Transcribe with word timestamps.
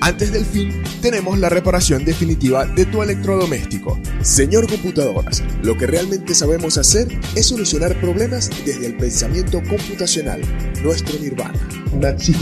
antes 0.00 0.32
del 0.32 0.44
fin, 0.44 0.82
tenemos 1.02 1.38
la 1.38 1.48
reparación 1.48 2.04
definitiva 2.04 2.64
de 2.64 2.86
tu 2.86 3.02
electrodoméstico. 3.02 3.98
Señor 4.22 4.68
Computadoras, 4.68 5.42
lo 5.62 5.76
que 5.76 5.86
realmente 5.86 6.34
sabemos 6.34 6.78
hacer 6.78 7.08
es 7.34 7.46
solucionar 7.46 7.98
problemas 8.00 8.50
desde 8.64 8.86
el 8.86 8.96
pensamiento 8.96 9.62
computacional, 9.68 10.40
nuestro 10.82 11.18
nirvana. 11.18 11.58
Natsi 11.98 12.34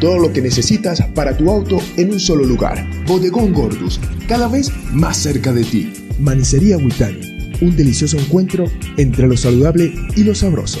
todo 0.00 0.18
lo 0.18 0.32
que 0.32 0.42
necesitas 0.42 1.02
para 1.14 1.36
tu 1.36 1.50
auto 1.50 1.78
en 1.96 2.12
un 2.12 2.20
solo 2.20 2.44
lugar. 2.44 2.84
Bodegón 3.06 3.52
Gordus, 3.52 4.00
cada 4.26 4.48
vez 4.48 4.72
más 4.92 5.16
cerca 5.16 5.52
de 5.52 5.64
ti. 5.64 5.92
Manicería 6.18 6.76
Witani, 6.76 7.56
un 7.60 7.76
delicioso 7.76 8.18
encuentro 8.18 8.64
entre 8.96 9.26
lo 9.26 9.36
saludable 9.36 9.94
y 10.16 10.24
lo 10.24 10.34
sabroso. 10.34 10.80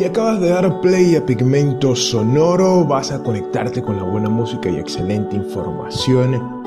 Y 0.00 0.04
acabas 0.04 0.40
de 0.40 0.48
dar 0.48 0.80
play 0.80 1.14
a 1.14 1.24
Pigmento 1.24 1.94
Sonoro, 1.94 2.84
vas 2.84 3.12
a 3.12 3.22
conectarte 3.22 3.80
con 3.80 3.96
la 3.96 4.02
buena 4.02 4.28
música 4.28 4.68
y 4.68 4.76
excelente 4.76 5.36
información. 5.36 6.62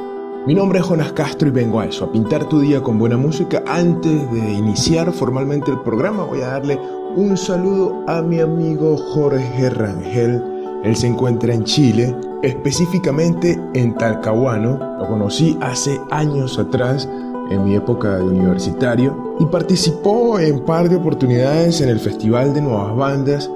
Mi 0.46 0.54
nombre 0.54 0.80
es 0.80 0.86
Jonas 0.86 1.12
Castro 1.12 1.50
y 1.50 1.52
vengo 1.52 1.82
a 1.82 1.88
eso, 1.88 2.06
a 2.06 2.12
pintar 2.12 2.46
tu 2.46 2.62
día 2.62 2.82
con 2.82 2.98
buena 2.98 3.18
música. 3.18 3.64
Antes 3.68 4.32
de 4.32 4.54
iniciar 4.54 5.12
formalmente 5.12 5.72
el 5.72 5.80
programa 5.82 6.24
voy 6.24 6.42
a 6.42 6.48
darle 6.48 6.80
un 7.16 7.36
saludo 7.36 8.02
a 8.08 8.22
mi 8.22 8.40
amigo 8.40 8.96
Jorge 8.96 9.70
Rangel. 9.72 10.42
Él 10.86 10.96
se 10.96 11.08
encuentra 11.08 11.54
en 11.54 11.66
Chile, 11.66 12.16
específicamente 12.44 13.60
en 13.74 13.94
Talcahuano. 13.96 14.98
Lo 15.00 15.08
conocí 15.08 15.58
hace 15.60 16.00
años 16.12 16.58
atrás 16.60 17.10
en 17.50 17.64
mi 17.64 17.76
época 17.76 18.18
de 18.18 18.24
universitario 18.24 19.36
y 19.40 19.46
participó 19.46 20.40
en 20.40 20.60
par 20.60 20.90
de 20.90 20.96
oportunidades 20.96 21.82
en 21.82 21.90
el 21.90 22.00
Festival 22.00 22.54
de 22.54 22.62
Nuevas 22.62 22.96
Bandas 22.96 23.50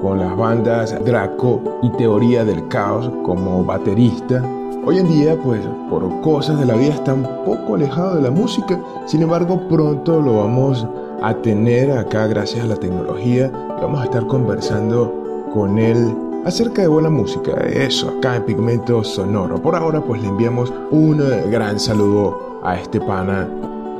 con 0.00 0.18
las 0.18 0.36
bandas 0.36 0.94
Draco 1.04 1.80
y 1.82 1.88
Teoría 1.90 2.44
del 2.44 2.68
Caos 2.68 3.10
como 3.22 3.64
baterista. 3.64 4.42
Hoy 4.84 4.98
en 4.98 5.08
día, 5.08 5.34
pues 5.42 5.62
por 5.88 6.20
cosas 6.20 6.60
de 6.60 6.66
la 6.66 6.74
vida 6.74 6.92
está 6.92 7.14
un 7.14 7.26
poco 7.44 7.76
alejado 7.76 8.16
de 8.16 8.22
la 8.22 8.30
música, 8.30 8.78
sin 9.06 9.22
embargo 9.22 9.66
pronto 9.68 10.20
lo 10.20 10.40
vamos 10.40 10.86
a 11.22 11.34
tener 11.36 11.90
acá 11.90 12.26
gracias 12.26 12.64
a 12.64 12.68
la 12.68 12.76
tecnología 12.76 13.50
y 13.78 13.80
vamos 13.80 14.02
a 14.02 14.04
estar 14.04 14.26
conversando 14.26 15.46
con 15.54 15.78
él 15.78 16.14
acerca 16.44 16.82
de 16.82 16.88
buena 16.88 17.08
música, 17.08 17.52
eso, 17.72 18.10
acá 18.10 18.36
en 18.36 18.44
Pigmento 18.44 19.02
Sonoro. 19.02 19.62
Por 19.62 19.74
ahora 19.74 20.02
pues 20.02 20.20
le 20.20 20.28
enviamos 20.28 20.70
un 20.90 21.16
gran 21.50 21.80
saludo 21.80 22.53
a 22.64 22.76
este 22.76 23.00
pana 23.00 23.48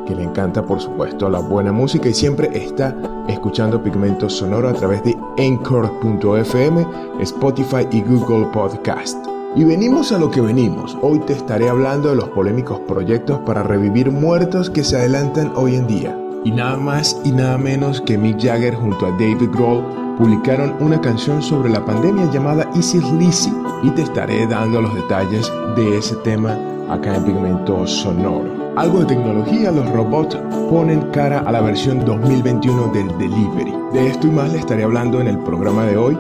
que 0.07 0.15
le 0.15 0.25
encanta 0.25 0.63
por 0.63 0.81
supuesto 0.81 1.29
la 1.29 1.39
buena 1.39 1.73
música 1.73 2.09
y 2.09 2.15
siempre 2.15 2.51
está 2.53 2.95
escuchando 3.29 3.83
Pigmento 3.83 4.29
Sonoro 4.29 4.69
a 4.69 4.75
través 4.75 5.03
de 5.03 5.17
Anchor.fm, 5.39 6.87
Spotify 7.21 7.87
y 7.91 8.03
Google 8.03 8.47
Podcast. 8.53 9.17
Y 9.57 9.65
venimos 9.65 10.13
a 10.13 10.19
lo 10.19 10.31
que 10.31 10.41
venimos. 10.41 10.97
Hoy 11.01 11.21
te 11.21 11.33
estaré 11.33 11.69
hablando 11.69 12.11
de 12.11 12.17
los 12.17 12.29
polémicos 12.31 12.81
proyectos 12.81 13.39
para 13.47 13.63
revivir 13.63 14.11
muertos 14.11 14.69
que 14.69 14.83
se 14.83 14.97
adelantan 14.97 15.53
hoy 15.55 15.77
en 15.77 15.87
día. 15.87 16.19
Y 16.45 16.51
nada 16.51 16.77
más 16.77 17.19
y 17.25 17.31
nada 17.31 17.57
menos 17.57 18.01
que 18.01 18.19
Mick 18.19 18.43
Jagger 18.43 18.75
junto 18.75 19.07
a 19.07 19.11
David 19.13 19.51
Grohl 19.53 20.04
publicaron 20.19 20.75
una 20.81 21.01
canción 21.01 21.43
sobre 21.43 21.71
la 21.71 21.85
pandemia 21.85 22.31
llamada 22.31 22.69
Easy 22.75 23.01
Lizzy 23.19 23.53
y 23.83 23.91
te 23.91 24.03
estaré 24.03 24.47
dando 24.47 24.81
los 24.81 24.95
detalles 24.95 25.53
de 25.77 25.99
ese 25.99 26.15
tema 26.17 26.57
acá 26.89 27.17
en 27.17 27.25
Pigmento 27.25 27.87
Sonoro. 27.87 28.65
Algo 28.77 29.01
de 29.01 29.07
tecnología, 29.07 29.71
los 29.71 29.89
robots 29.91 30.37
ponen 30.71 31.01
cara 31.13 31.41
a 31.41 31.53
la 31.53 31.61
versión 31.61 32.05
2021 32.05 32.89
del 32.93 33.09
Delivery. 33.19 33.73
De 33.93 34.09
esto 34.09 34.27
y 34.27 34.31
más 34.31 34.53
le 34.53 34.59
estaré 34.59 34.85
hablando 34.85 35.21
en 35.21 35.29
el 35.29 35.39
programa 35.39 35.85
de 35.85 35.97
hoy. 35.97 36.19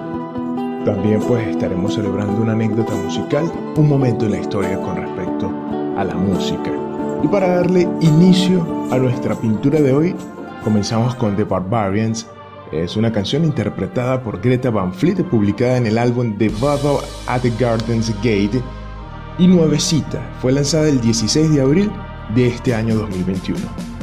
También 0.84 1.20
pues 1.26 1.48
estaremos 1.48 1.94
celebrando 1.94 2.42
una 2.42 2.52
anécdota 2.52 2.94
musical, 2.94 3.50
un 3.76 3.88
momento 3.88 4.26
en 4.26 4.32
la 4.32 4.38
historia 4.38 4.80
con 4.80 4.96
respecto 4.96 5.50
a 5.96 6.04
la 6.04 6.14
música. 6.14 6.70
Y 7.22 7.28
para 7.28 7.56
darle 7.56 7.88
inicio 8.00 8.66
a 8.90 8.98
nuestra 8.98 9.34
pintura 9.34 9.80
de 9.80 9.92
hoy, 9.92 10.14
comenzamos 10.62 11.14
con 11.14 11.34
The 11.36 11.44
Barbarians. 11.44 12.28
Es 12.74 12.96
una 12.96 13.12
canción 13.12 13.44
interpretada 13.44 14.20
por 14.20 14.40
Greta 14.40 14.68
Van 14.68 14.92
Fleet 14.92 15.22
publicada 15.30 15.76
en 15.76 15.86
el 15.86 15.96
álbum 15.96 16.36
The 16.36 16.48
Battle 16.60 16.98
at 17.28 17.42
the 17.42 17.52
Gardens 17.58 18.12
Gate 18.16 18.60
y 19.38 19.46
nuevecita, 19.46 20.20
fue 20.40 20.50
lanzada 20.50 20.88
el 20.88 21.00
16 21.00 21.54
de 21.54 21.60
abril 21.60 21.90
de 22.34 22.48
este 22.48 22.74
año 22.74 22.96
2021. 22.96 23.93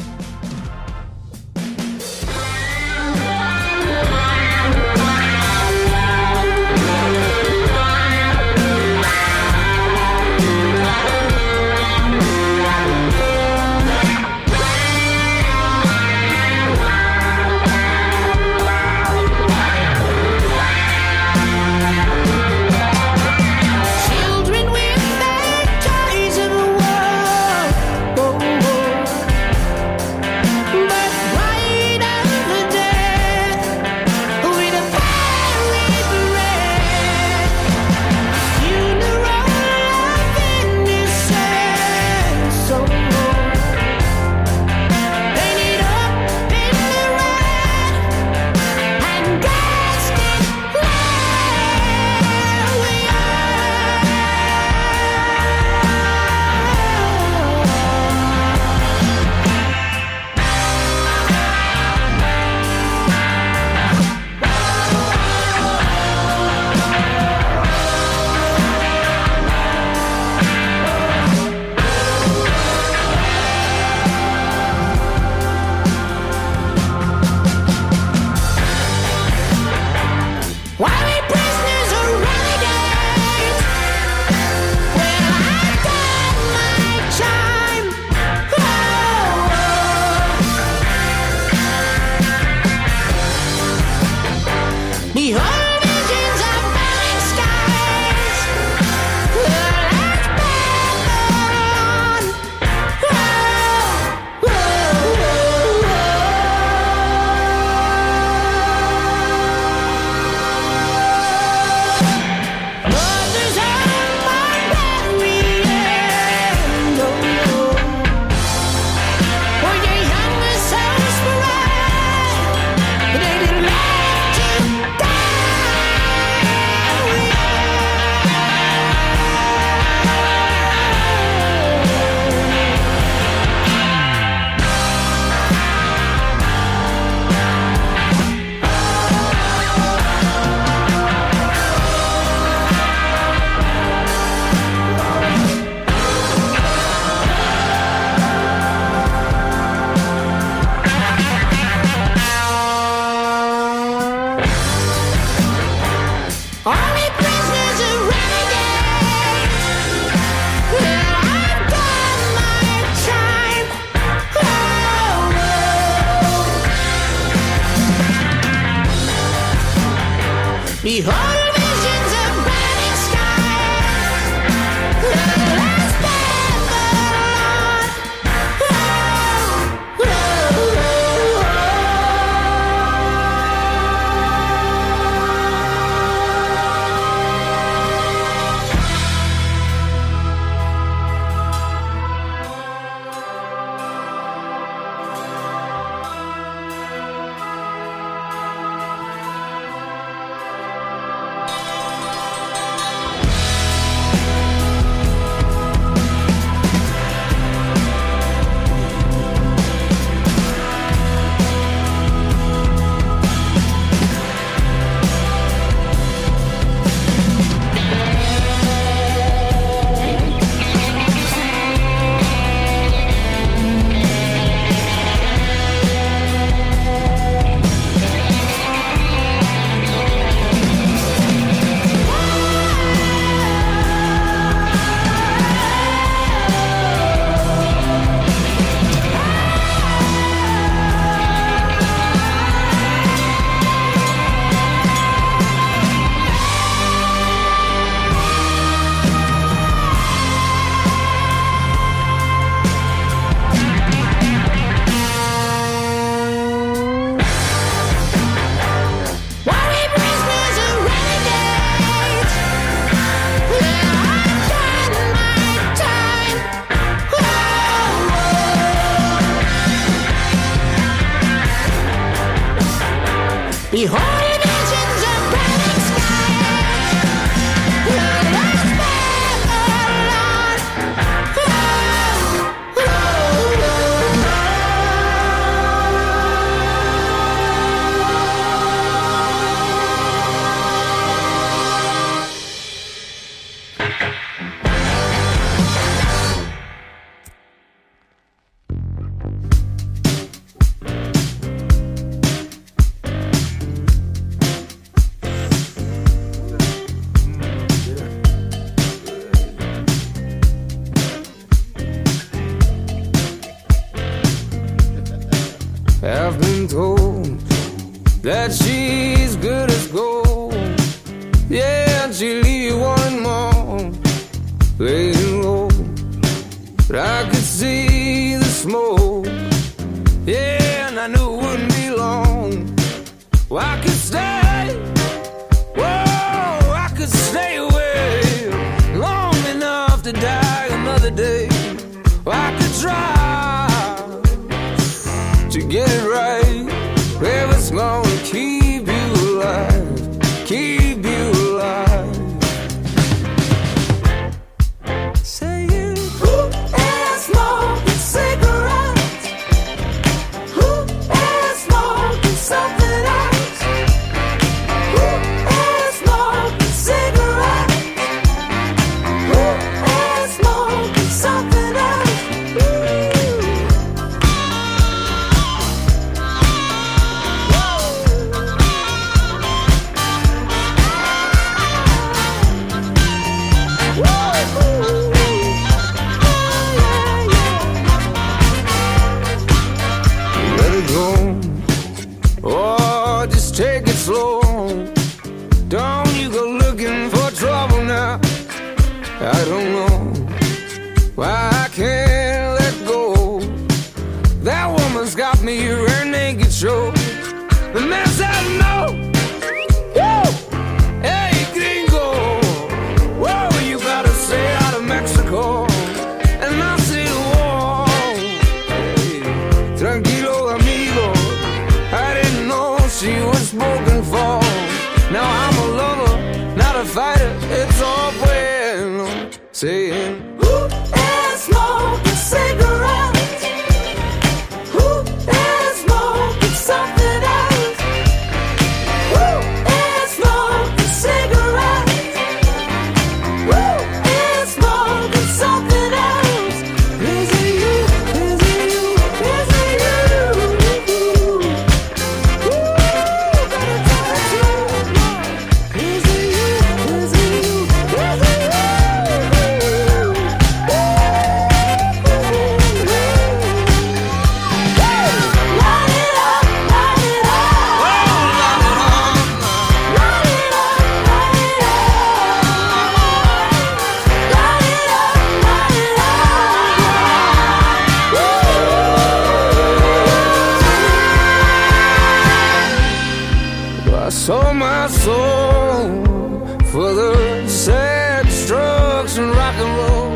Drugs 489.02 489.18
and 489.18 489.32
rock 489.32 489.56
and 489.56 489.78
roll. 489.78 490.12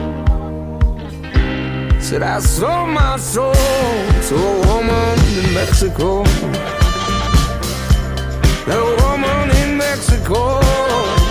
Said 2.00 2.22
I 2.22 2.39
sold 2.39 2.89
my 2.89 3.18
soul 3.18 3.54
to 3.54 4.36
a 4.36 4.68
woman 4.68 5.20
in 5.39 5.54
Mexico. 5.54 6.24
That 8.68 8.82
woman 9.01 9.50
in 9.62 9.77
Mexico. 9.77 11.25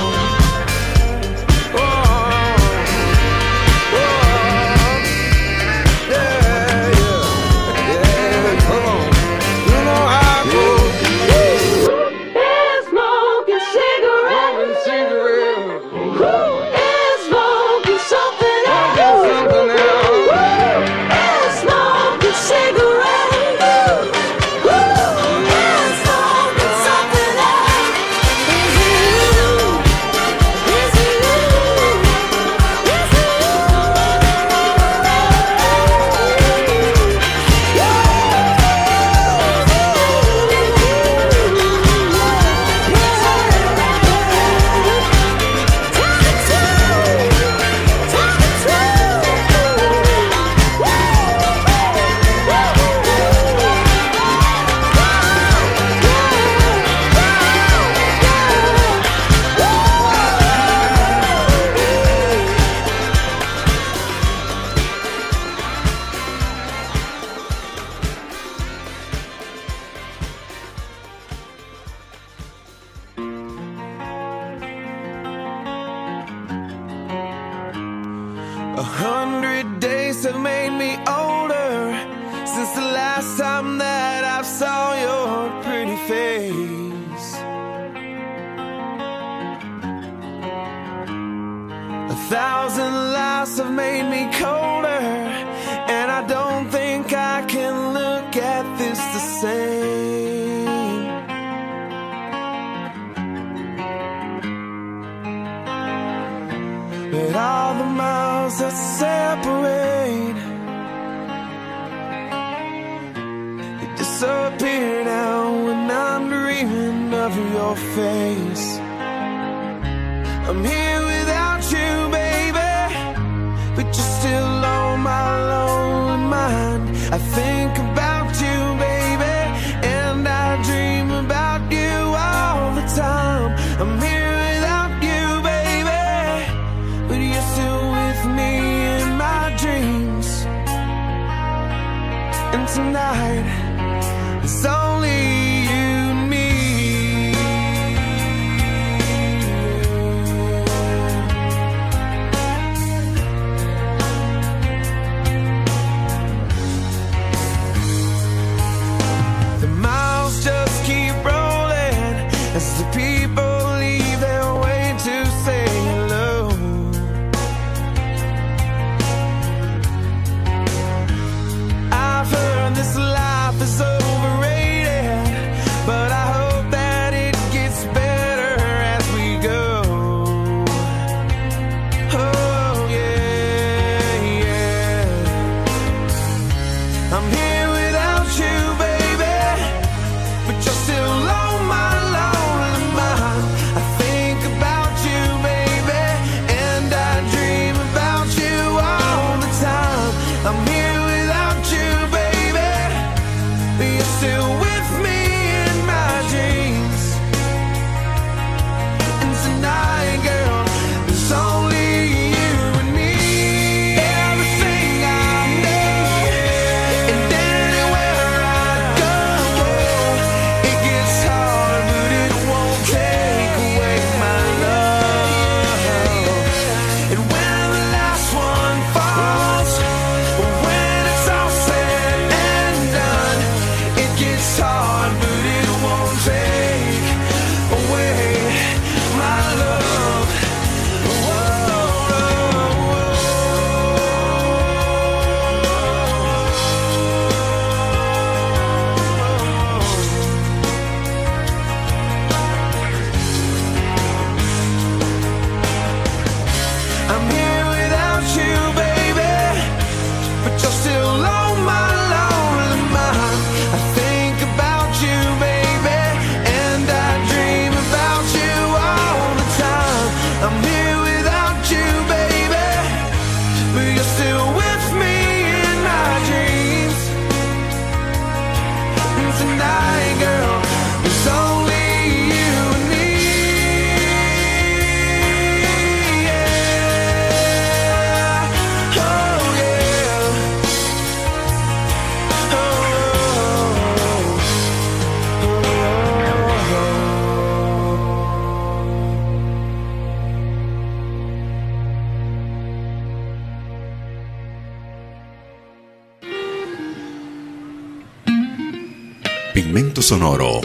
Sonoro 310.04 310.60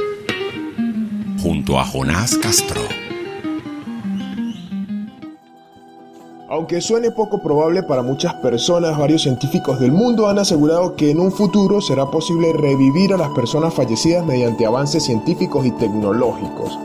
junto 1.41 1.79
a 1.79 1.85
Jonás 1.85 2.35
Castro. 2.39 2.81
Aunque 6.49 6.81
suene 6.81 7.11
poco 7.11 7.41
probable 7.41 7.81
para 7.83 8.01
muchas 8.01 8.33
personas, 8.33 8.97
varios 8.97 9.21
científicos 9.21 9.79
del 9.79 9.93
mundo 9.93 10.27
han 10.27 10.39
asegurado 10.39 10.97
que 10.97 11.11
en 11.11 11.21
un 11.21 11.31
futuro 11.31 11.79
será 11.79 12.07
posible 12.07 12.51
revivir 12.51 13.13
a 13.13 13.17
las 13.17 13.29
personas 13.29 13.73
fallecidas 13.73 14.25
mediante 14.25 14.65
avances 14.65 15.05
científicos 15.05 15.65
y 15.65 15.71
tecnológicos. 15.71 16.77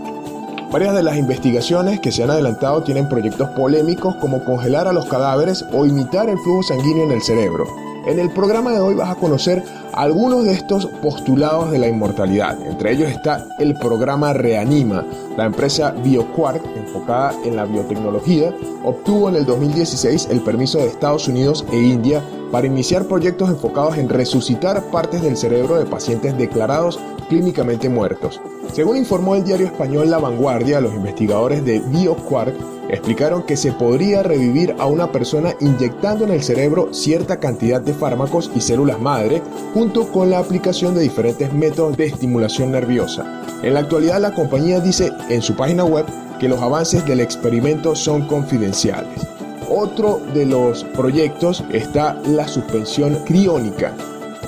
Varias 0.71 0.95
de 0.95 1.03
las 1.03 1.17
investigaciones 1.17 1.99
que 1.99 2.13
se 2.13 2.23
han 2.23 2.31
adelantado 2.31 2.85
tienen 2.85 3.09
proyectos 3.09 3.49
polémicos 3.57 4.15
como 4.21 4.45
congelar 4.45 4.87
a 4.87 4.93
los 4.93 5.07
cadáveres 5.07 5.65
o 5.73 5.87
imitar 5.87 6.29
el 6.29 6.39
flujo 6.39 6.63
sanguíneo 6.63 7.03
en 7.03 7.11
el 7.11 7.23
cerebro. 7.23 7.67
En 8.07 8.21
el 8.21 8.31
programa 8.31 8.71
de 8.71 8.81
hoy 8.81 8.95
vas 8.95 9.11
a 9.11 9.15
conocer 9.17 9.65
algunos 9.97 10.45
de 10.45 10.53
estos 10.53 10.87
postulados 10.87 11.71
de 11.71 11.79
la 11.79 11.89
inmortalidad. 11.89 12.61
Entre 12.67 12.93
ellos 12.93 13.11
está 13.11 13.47
el 13.59 13.75
programa 13.75 14.33
Reanima. 14.33 15.05
La 15.37 15.47
empresa 15.47 15.93
BioQuark, 15.93 16.63
enfocada 16.77 17.35
en 17.45 17.57
la 17.57 17.65
biotecnología, 17.65 18.55
obtuvo 18.85 19.29
en 19.29 19.37
el 19.37 19.47
2016 19.47 20.29
el 20.31 20.41
permiso 20.41 20.79
de 20.79 20.87
Estados 20.87 21.29
Unidos 21.29 21.65
e 21.73 21.77
India 21.77 22.23
para 22.51 22.67
iniciar 22.67 23.07
proyectos 23.07 23.49
enfocados 23.49 23.99
en 23.99 24.09
resucitar 24.09 24.83
partes 24.91 25.23
del 25.23 25.37
cerebro 25.37 25.77
de 25.77 25.87
pacientes 25.87 26.37
declarados 26.39 27.01
clínicamente 27.29 27.89
muertos. 27.89 28.41
Según 28.73 28.97
informó 28.97 29.35
el 29.35 29.45
diario 29.45 29.67
español 29.67 30.11
La 30.11 30.19
Vanguardia, 30.19 30.81
los 30.81 30.95
investigadores 30.95 31.65
de 31.65 31.81
BioQuark 31.81 32.55
explicaron 32.89 33.43
que 33.45 33.57
se 33.57 33.73
podría 33.73 34.23
revivir 34.23 34.75
a 34.79 34.87
una 34.87 35.11
persona 35.11 35.55
inyectando 35.61 36.25
en 36.25 36.33
el 36.33 36.43
cerebro 36.43 36.93
cierta 36.93 37.41
cantidad 37.41 37.81
de 37.81 37.95
fármacos 37.95 38.51
y 38.55 38.61
células 38.61 39.01
madre, 39.01 39.43
junto 39.73 40.11
con 40.13 40.31
la 40.31 40.39
aplicación 40.39 40.95
de 40.95 41.03
diferentes 41.03 41.53
métodos 41.53 41.97
de 41.97 42.07
estimulación 42.07 42.73
nerviosa. 42.73 43.43
En 43.63 43.75
la 43.75 43.81
actualidad 43.81 44.21
la 44.21 44.35
compañía 44.35 44.81
dice 44.81 45.13
en 45.29 45.43
su 45.43 45.57
página 45.57 45.85
web 45.85 46.07
que 46.39 46.49
los 46.49 46.61
avances 46.61 47.05
del 47.07 47.21
experimento 47.21 47.95
son 47.95 48.27
confidenciales. 48.27 49.27
Otro 49.71 50.21
de 50.35 50.47
los 50.47 50.85
proyectos 50.85 51.65
está 51.73 52.21
la 52.27 52.47
suspensión 52.47 53.17
criónica. 53.25 53.95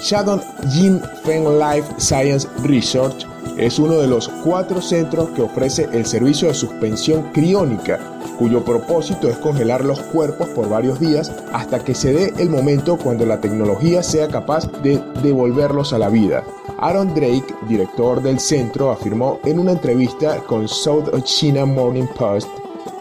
Shadow 0.00 0.40
Jim 0.70 1.00
Feng 1.24 1.59
Life 1.59 1.88
Science 1.98 2.48
Research 2.62 3.26
es 3.56 3.78
uno 3.78 3.94
de 3.94 4.06
los 4.06 4.28
cuatro 4.44 4.82
centros 4.82 5.30
que 5.30 5.42
ofrece 5.42 5.88
el 5.92 6.04
servicio 6.04 6.48
de 6.48 6.54
suspensión 6.54 7.30
criónica, 7.32 7.98
cuyo 8.38 8.64
propósito 8.64 9.28
es 9.28 9.37
congelar 9.38 9.85
los 9.85 10.00
cuerpos 10.00 10.48
por 10.50 10.68
varios 10.68 11.00
días 11.00 11.32
hasta 11.52 11.78
que 11.78 11.94
se 11.94 12.12
dé 12.12 12.35
el 12.38 12.50
momento 12.50 12.98
cuando 12.98 13.24
la 13.24 13.40
tecnología 13.40 14.02
sea 14.02 14.28
capaz 14.28 14.70
de 14.82 15.02
devolverlos 15.22 15.92
a 15.92 15.98
la 15.98 16.11
vida. 16.11 16.44
Aaron 16.78 17.14
Drake, 17.14 17.54
director 17.66 18.22
del 18.22 18.38
centro, 18.38 18.90
afirmó 18.90 19.40
en 19.44 19.59
una 19.59 19.72
entrevista 19.72 20.38
con 20.40 20.68
South 20.68 21.09
China 21.24 21.64
Morning 21.64 22.06
Post 22.18 22.48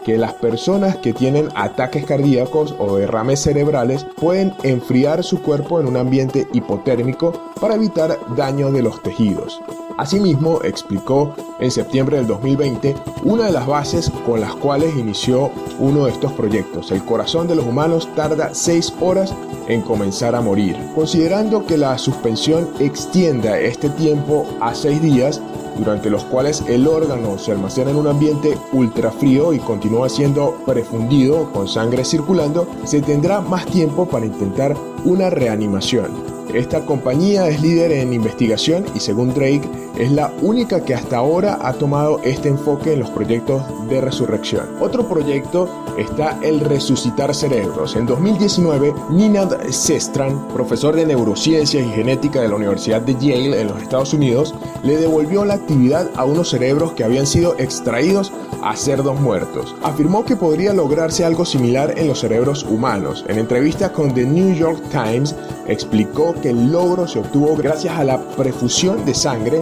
que 0.06 0.16
las 0.16 0.34
personas 0.34 0.98
que 0.98 1.12
tienen 1.12 1.48
ataques 1.56 2.04
cardíacos 2.04 2.76
o 2.78 2.96
derrames 2.96 3.42
cerebrales 3.42 4.06
pueden 4.20 4.54
enfriar 4.62 5.24
su 5.24 5.42
cuerpo 5.42 5.80
en 5.80 5.88
un 5.88 5.96
ambiente 5.96 6.46
hipotérmico 6.52 7.32
para 7.60 7.74
evitar 7.74 8.16
daño 8.36 8.70
de 8.70 8.82
los 8.82 9.02
tejidos. 9.02 9.60
Asimismo, 9.98 10.60
explicó 10.62 11.34
en 11.58 11.72
septiembre 11.72 12.18
del 12.18 12.28
2020 12.28 12.94
una 13.24 13.46
de 13.46 13.52
las 13.52 13.66
bases 13.66 14.12
con 14.24 14.40
las 14.40 14.54
cuales 14.54 14.94
inició 14.94 15.50
uno 15.80 16.04
de 16.04 16.12
estos 16.12 16.30
proyectos. 16.34 16.92
El 16.92 17.04
corazón 17.04 17.48
de 17.48 17.56
los 17.56 17.66
humanos 17.66 18.08
tarda 18.14 18.54
6 18.54 18.94
horas 19.00 19.34
en 19.66 19.82
comenzar 19.82 20.36
a 20.36 20.40
morir. 20.40 20.76
Considerando 20.94 21.66
que 21.66 21.78
la 21.78 21.98
suspensión 21.98 22.68
extienda 22.78 23.58
este 23.58 23.88
tiempo 23.90 24.46
a 24.60 24.72
6 24.72 25.02
días, 25.02 25.40
durante 25.78 26.10
los 26.10 26.24
cuales 26.24 26.62
el 26.66 26.86
órgano 26.86 27.38
se 27.38 27.52
almacena 27.52 27.90
en 27.90 27.96
un 27.96 28.06
ambiente 28.06 28.56
ultra 28.72 29.10
frío 29.10 29.52
y 29.52 29.58
continúa 29.58 30.08
siendo 30.08 30.56
prefundido 30.66 31.52
con 31.52 31.68
sangre 31.68 32.04
circulando, 32.04 32.66
se 32.84 33.00
tendrá 33.02 33.40
más 33.40 33.66
tiempo 33.66 34.06
para 34.06 34.26
intentar 34.26 34.76
una 35.04 35.30
reanimación. 35.30 36.35
Esta 36.56 36.86
compañía 36.86 37.48
es 37.48 37.60
líder 37.60 37.92
en 37.92 38.14
investigación 38.14 38.86
y 38.94 39.00
según 39.00 39.34
Drake 39.34 39.68
es 39.98 40.10
la 40.10 40.32
única 40.40 40.82
que 40.82 40.94
hasta 40.94 41.18
ahora 41.18 41.58
ha 41.60 41.74
tomado 41.74 42.18
este 42.24 42.48
enfoque 42.48 42.94
en 42.94 43.00
los 43.00 43.10
proyectos 43.10 43.62
de 43.90 44.00
resurrección. 44.00 44.66
Otro 44.80 45.06
proyecto 45.06 45.68
está 45.98 46.38
el 46.42 46.60
resucitar 46.60 47.34
cerebros. 47.34 47.94
En 47.94 48.06
2019, 48.06 48.94
Ninad 49.10 49.68
Sestran, 49.68 50.48
profesor 50.48 50.96
de 50.96 51.04
neurociencias 51.04 51.84
y 51.84 51.90
genética 51.90 52.40
de 52.40 52.48
la 52.48 52.56
Universidad 52.56 53.02
de 53.02 53.14
Yale 53.14 53.60
en 53.60 53.68
los 53.68 53.82
Estados 53.82 54.14
Unidos, 54.14 54.54
le 54.82 54.96
devolvió 54.96 55.44
la 55.44 55.54
actividad 55.54 56.10
a 56.16 56.24
unos 56.24 56.48
cerebros 56.48 56.92
que 56.92 57.04
habían 57.04 57.26
sido 57.26 57.54
extraídos 57.58 58.32
a 58.62 58.74
cerdos 58.76 59.20
muertos. 59.20 59.74
Afirmó 59.82 60.24
que 60.24 60.36
podría 60.36 60.72
lograrse 60.72 61.24
algo 61.24 61.44
similar 61.44 61.98
en 61.98 62.08
los 62.08 62.20
cerebros 62.20 62.64
humanos. 62.64 63.24
En 63.28 63.38
entrevista 63.38 63.92
con 63.92 64.12
The 64.14 64.24
New 64.24 64.54
York 64.54 64.82
Times, 64.90 65.34
explicó 65.68 66.34
que 66.42 66.45
el 66.50 66.70
logro 66.70 67.06
se 67.06 67.18
obtuvo 67.18 67.56
gracias 67.56 67.98
a 67.98 68.04
la 68.04 68.20
prefusión 68.20 69.04
de 69.04 69.14
sangre. 69.14 69.60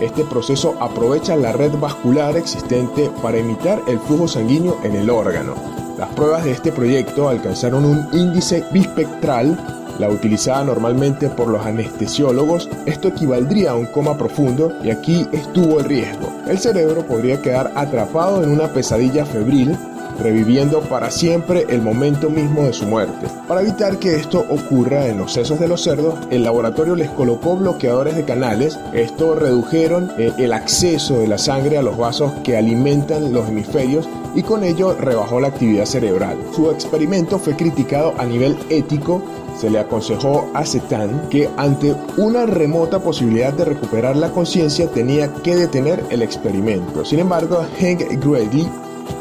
Este 0.00 0.24
proceso 0.24 0.74
aprovecha 0.80 1.36
la 1.36 1.52
red 1.52 1.72
vascular 1.78 2.36
existente 2.36 3.10
para 3.22 3.38
imitar 3.38 3.82
el 3.86 3.98
flujo 4.00 4.26
sanguíneo 4.26 4.78
en 4.82 4.96
el 4.96 5.10
órgano. 5.10 5.54
Las 5.98 6.08
pruebas 6.10 6.44
de 6.44 6.52
este 6.52 6.72
proyecto 6.72 7.28
alcanzaron 7.28 7.84
un 7.84 8.08
índice 8.12 8.64
bispectral, 8.72 9.56
la 9.98 10.08
utilizada 10.08 10.64
normalmente 10.64 11.28
por 11.28 11.48
los 11.48 11.64
anestesiólogos. 11.64 12.68
Esto 12.86 13.08
equivaldría 13.08 13.70
a 13.70 13.74
un 13.74 13.86
coma 13.86 14.16
profundo 14.16 14.72
y 14.82 14.90
aquí 14.90 15.26
estuvo 15.32 15.78
el 15.78 15.84
riesgo. 15.84 16.32
El 16.48 16.58
cerebro 16.58 17.06
podría 17.06 17.40
quedar 17.40 17.70
atrapado 17.76 18.42
en 18.42 18.50
una 18.50 18.68
pesadilla 18.68 19.24
febril 19.24 19.76
reviviendo 20.22 20.80
para 20.80 21.10
siempre 21.10 21.66
el 21.68 21.82
momento 21.82 22.30
mismo 22.30 22.62
de 22.62 22.72
su 22.72 22.86
muerte. 22.86 23.26
Para 23.48 23.62
evitar 23.62 23.98
que 23.98 24.16
esto 24.16 24.44
ocurra 24.48 25.06
en 25.06 25.18
los 25.18 25.32
sesos 25.32 25.58
de 25.58 25.68
los 25.68 25.82
cerdos, 25.82 26.14
el 26.30 26.44
laboratorio 26.44 26.94
les 26.96 27.10
colocó 27.10 27.56
bloqueadores 27.56 28.16
de 28.16 28.24
canales. 28.24 28.78
Esto 28.92 29.34
redujeron 29.34 30.12
eh, 30.18 30.32
el 30.38 30.52
acceso 30.52 31.18
de 31.18 31.28
la 31.28 31.38
sangre 31.38 31.78
a 31.78 31.82
los 31.82 31.96
vasos 31.96 32.32
que 32.44 32.56
alimentan 32.56 33.32
los 33.32 33.48
hemisferios 33.48 34.08
y 34.34 34.42
con 34.42 34.64
ello 34.64 34.94
rebajó 34.94 35.40
la 35.40 35.48
actividad 35.48 35.84
cerebral. 35.84 36.38
Su 36.54 36.70
experimento 36.70 37.38
fue 37.38 37.54
criticado 37.56 38.14
a 38.18 38.24
nivel 38.24 38.56
ético 38.70 39.22
se 39.58 39.70
le 39.70 39.78
aconsejó 39.78 40.50
a 40.54 40.64
Setan 40.64 41.28
que 41.28 41.48
ante 41.56 41.94
una 42.16 42.46
remota 42.46 42.98
posibilidad 42.98 43.52
de 43.52 43.64
recuperar 43.64 44.16
la 44.16 44.30
conciencia 44.30 44.88
tenía 44.90 45.32
que 45.32 45.54
detener 45.54 46.04
el 46.10 46.22
experimento. 46.22 47.04
Sin 47.04 47.20
embargo, 47.20 47.64
Hank 47.78 48.00
Grady 48.24 48.66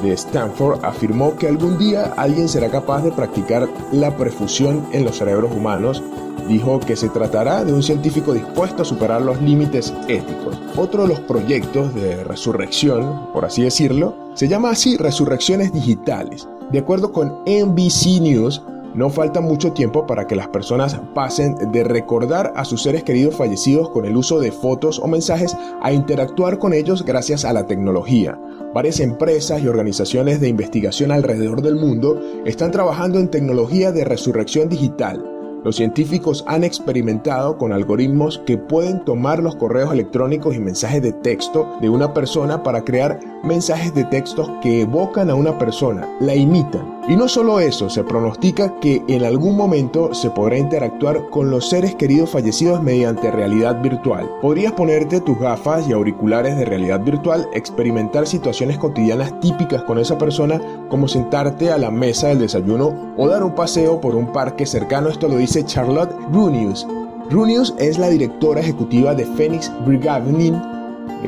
de 0.02 0.14
Stanford 0.14 0.84
afirmó 0.84 1.36
que 1.36 1.48
algún 1.48 1.78
día 1.78 2.14
alguien 2.18 2.48
será 2.48 2.70
capaz 2.70 3.02
de 3.04 3.12
practicar 3.12 3.68
la 3.92 4.16
perfusión 4.16 4.86
en 4.92 5.04
los 5.04 5.18
cerebros 5.18 5.52
humanos. 5.56 6.04
Dijo 6.48 6.80
que 6.80 6.96
se 6.96 7.10
tratará 7.10 7.64
de 7.64 7.74
un 7.74 7.84
científico 7.84 8.34
dispuesto 8.34 8.82
a 8.82 8.86
superar 8.86 9.22
los 9.22 9.42
límites 9.42 9.94
éticos. 10.08 10.60
Otro 10.76 11.04
de 11.04 11.10
los 11.10 11.20
proyectos 11.22 11.94
de 11.94 12.24
resurrección, 12.24 13.32
por 13.32 13.46
así 13.46 13.64
decirlo, 13.64 14.16
se 14.34 14.48
llama 14.48 14.72
así 14.72 14.98
resurrecciones 14.98 15.72
digitales. 15.72 16.48
De 16.72 16.80
acuerdo 16.80 17.12
con 17.12 17.44
NBC 17.46 18.22
News, 18.22 18.64
no 18.94 19.10
falta 19.10 19.42
mucho 19.42 19.72
tiempo 19.74 20.06
para 20.06 20.28
que 20.28 20.36
las 20.36 20.48
personas 20.48 21.00
pasen 21.14 21.56
de 21.72 21.84
recordar 21.84 22.54
a 22.56 22.66
sus 22.66 22.84
seres 22.84 23.04
queridos 23.04 23.36
fallecidos 23.36 23.90
con 23.90 24.06
el 24.06 24.18
uso 24.18 24.40
de 24.40 24.52
fotos 24.52 25.00
o 25.00 25.08
mensajes 25.08 25.56
a 25.82 25.92
interactuar 25.92 26.60
con 26.60 26.74
ellos 26.74 27.06
gracias 27.06 27.46
a 27.46 27.54
la 27.54 27.68
tecnología. 27.68 28.40
Varias 28.74 29.00
empresas 29.00 29.62
y 29.62 29.68
organizaciones 29.68 30.40
de 30.40 30.50
investigación 30.50 31.12
alrededor 31.12 31.62
del 31.62 31.76
mundo 31.76 32.20
están 32.46 32.72
trabajando 32.72 33.20
en 33.20 33.30
tecnología 33.30 33.92
de 33.92 34.06
resurrección 34.06 34.70
digital 34.70 35.32
los 35.64 35.76
científicos 35.76 36.44
han 36.48 36.64
experimentado 36.64 37.58
con 37.58 37.72
algoritmos 37.72 38.42
que 38.48 38.58
pueden 38.58 39.06
tomar 39.06 39.44
los 39.44 39.56
correos 39.56 39.94
electrónicos 39.94 40.56
y 40.56 40.60
mensajes 40.60 41.04
de 41.04 41.14
texto 41.14 41.78
de 41.82 41.90
una 41.90 42.14
persona 42.14 42.64
para 42.64 42.84
crear 42.84 43.20
mensajes 43.44 43.94
de 43.94 44.04
texto 44.06 44.60
que 44.62 44.82
evocan 44.82 45.30
a 45.30 45.36
una 45.36 45.60
persona, 45.60 46.10
la 46.20 46.34
imitan. 46.34 47.01
Y 47.08 47.16
no 47.16 47.28
solo 47.28 47.60
eso, 47.60 47.90
se 47.90 48.04
pronostica 48.04 48.80
que 48.80 49.04
en 49.08 49.26
algún 49.26 49.58
momento 49.58 50.14
se 50.14 50.30
podrá 50.30 50.58
interactuar 50.58 51.30
con 51.30 51.50
los 51.50 51.68
seres 51.68 51.96
queridos 51.96 52.30
fallecidos 52.30 52.84
mediante 52.84 53.32
realidad 53.32 53.82
virtual. 53.82 54.30
Podrías 54.40 54.74
ponerte 54.74 55.20
tus 55.20 55.40
gafas 55.40 55.88
y 55.88 55.94
auriculares 55.94 56.56
de 56.58 56.66
realidad 56.66 57.04
virtual, 57.04 57.50
experimentar 57.54 58.28
situaciones 58.28 58.78
cotidianas 58.78 59.40
típicas 59.40 59.84
con 59.84 59.98
esa 59.98 60.18
persona, 60.18 60.62
como 60.90 61.08
sentarte 61.08 61.72
a 61.72 61.80
la 61.80 61.90
mesa 61.90 62.28
del 62.28 62.40
desayuno 62.40 63.14
o 63.18 63.28
dar 63.28 63.44
un 63.44 63.56
paseo 63.56 64.00
por 64.00 64.16
un 64.16 64.32
parque 64.32 64.68
cercano. 64.68 65.10
Esto 65.10 65.28
lo 65.28 65.38
dice 65.38 65.66
Charlotte 65.66 66.16
Runius. 66.32 66.88
Runius 67.32 67.74
es 67.80 67.98
la 67.98 68.10
directora 68.10 68.62
ejecutiva 68.62 69.16
de 69.16 69.26
Phoenix 69.26 69.72
Brigade 69.86 70.32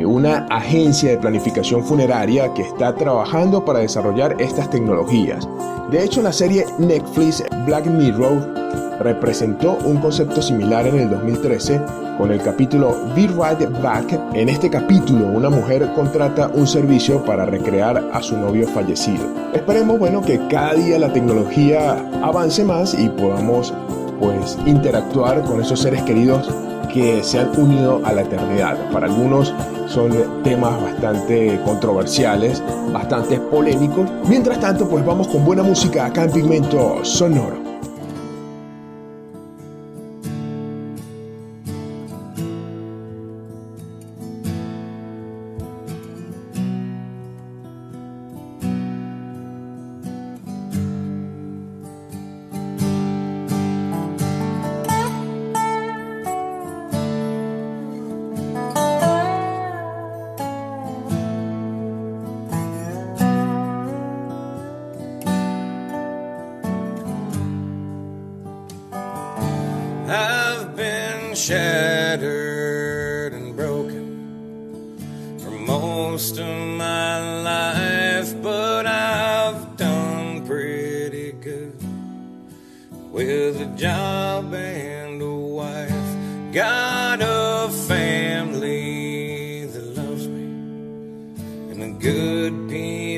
una 0.05 0.45
agencia 0.49 1.11
de 1.11 1.17
planificación 1.17 1.83
funeraria 1.83 2.53
que 2.53 2.63
está 2.63 2.95
trabajando 2.95 3.63
para 3.63 3.79
desarrollar 3.79 4.35
estas 4.39 4.69
tecnologías. 4.69 5.47
De 5.91 6.03
hecho, 6.03 6.21
la 6.21 6.33
serie 6.33 6.65
Netflix 6.79 7.43
Black 7.65 7.85
Mirror 7.85 8.63
representó 8.99 9.77
un 9.85 9.97
concepto 9.97 10.41
similar 10.41 10.87
en 10.87 10.99
el 10.99 11.09
2013 11.09 11.81
con 12.17 12.31
el 12.31 12.41
capítulo 12.41 12.95
Be 13.15 13.27
Right 13.27 13.81
Back. 13.81 14.19
En 14.33 14.49
este 14.49 14.69
capítulo, 14.69 15.27
una 15.27 15.49
mujer 15.49 15.91
contrata 15.95 16.47
un 16.53 16.67
servicio 16.67 17.23
para 17.23 17.45
recrear 17.45 18.09
a 18.13 18.21
su 18.21 18.37
novio 18.37 18.67
fallecido. 18.67 19.25
Esperemos, 19.53 19.99
bueno, 19.99 20.21
que 20.21 20.39
cada 20.47 20.73
día 20.73 20.99
la 20.99 21.11
tecnología 21.11 21.93
avance 22.21 22.63
más 22.63 22.93
y 22.93 23.09
podamos, 23.09 23.73
pues, 24.23 24.57
interactuar 24.65 25.41
con 25.41 25.61
esos 25.61 25.81
seres 25.81 26.01
queridos 26.03 26.49
que 26.93 27.23
se 27.23 27.39
han 27.39 27.59
unido 27.59 28.01
a 28.05 28.13
la 28.13 28.21
eternidad. 28.21 28.77
Para 28.91 29.07
algunos 29.07 29.53
son 29.87 30.11
temas 30.43 30.81
bastante 30.81 31.59
controversiales, 31.65 32.63
bastante 32.93 33.39
polémicos. 33.39 34.09
Mientras 34.27 34.59
tanto, 34.59 34.87
pues 34.87 35.05
vamos 35.05 35.27
con 35.27 35.43
buena 35.43 35.63
música 35.63 36.05
acá 36.05 36.23
en 36.23 36.31
Pigmento 36.31 37.03
Sonoro. 37.03 37.62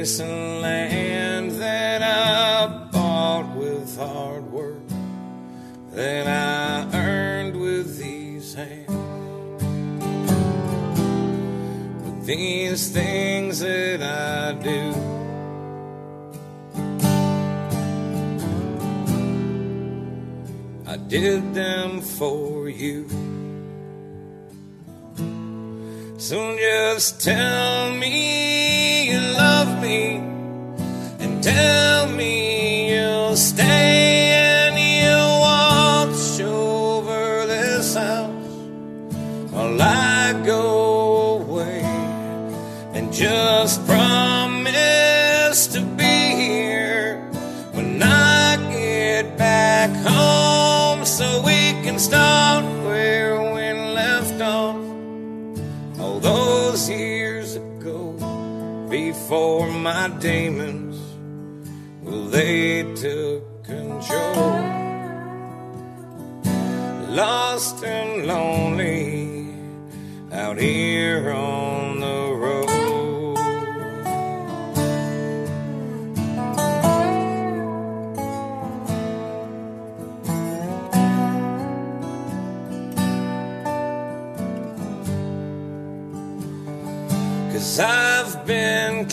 Piece 0.05 0.19
of 0.19 0.27
land 0.27 1.49
that 1.53 2.03
I 2.03 2.67
bought 2.91 3.55
with 3.55 3.97
hard 3.97 4.43
work 4.51 4.87
that 5.93 6.27
I 6.27 6.95
earned 6.95 7.59
with 7.59 7.97
these 7.97 8.53
hands. 8.53 8.85
But 12.03 12.23
these 12.23 12.91
things 12.91 13.61
that 13.61 14.03
I 14.03 14.53
do. 14.69 14.93
I 20.85 20.97
did 20.97 21.55
them 21.55 22.01
for 22.01 22.69
you. 22.69 23.09
So 26.19 26.55
just 26.57 27.23
tell 27.23 27.91
me 27.95 28.54
tell 31.55 32.04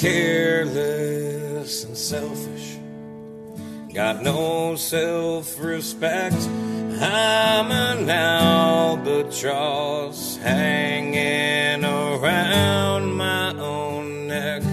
careless 0.02 1.84
and 1.84 1.96
selfish. 1.96 2.76
Got 3.94 4.24
no 4.24 4.74
self 4.74 5.60
respect. 5.60 6.34
I'm 7.00 7.70
an 7.70 8.10
albatross 8.10 9.38
hanging 10.38 11.84
around 11.84 13.12
my 13.14 13.54
own 13.54 14.26
neck. 14.26 14.64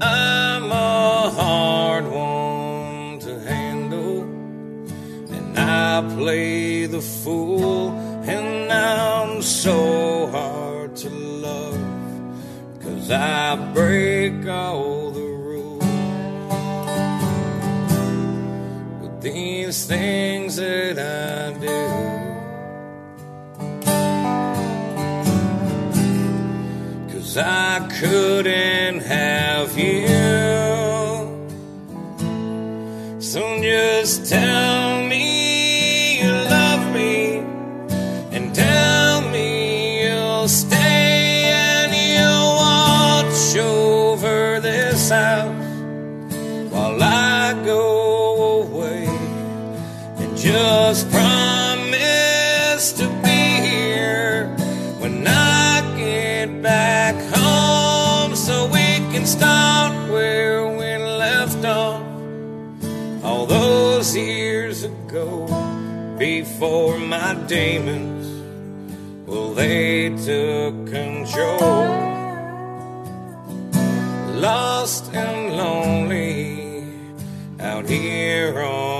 I'm 0.00 0.70
a 0.70 1.30
hard 1.30 2.04
one 2.06 3.18
to 3.26 3.40
handle. 3.40 4.22
And 4.22 5.58
I 5.58 6.00
play 6.16 6.86
the 6.86 7.02
fool. 7.02 7.90
And 8.22 8.70
I'm 8.72 9.42
so 9.42 10.28
hard 10.28 10.94
to 10.96 11.10
love. 11.10 11.80
Cause 12.80 13.10
I 13.10 13.56
break 13.74 14.09
all 14.50 15.10
the 15.10 15.20
rules. 15.20 15.84
With 19.00 19.22
these 19.22 19.86
things 19.86 20.56
that 20.56 20.98
I 20.98 21.52
do. 21.58 21.80
Cause 27.12 27.36
I 27.36 27.88
couldn't 28.00 29.00
have 29.00 29.78
you. 29.78 30.08
So 33.20 33.62
just 33.62 34.28
tell 34.28 34.79
before 66.60 66.98
my 66.98 67.32
demons. 67.46 68.26
Well 69.26 69.54
they 69.54 70.10
took 70.10 70.74
control. 70.88 71.88
Lost 74.34 75.10
and 75.14 75.56
lonely 75.56 76.84
out 77.60 77.88
here 77.88 78.60
on 78.60 78.99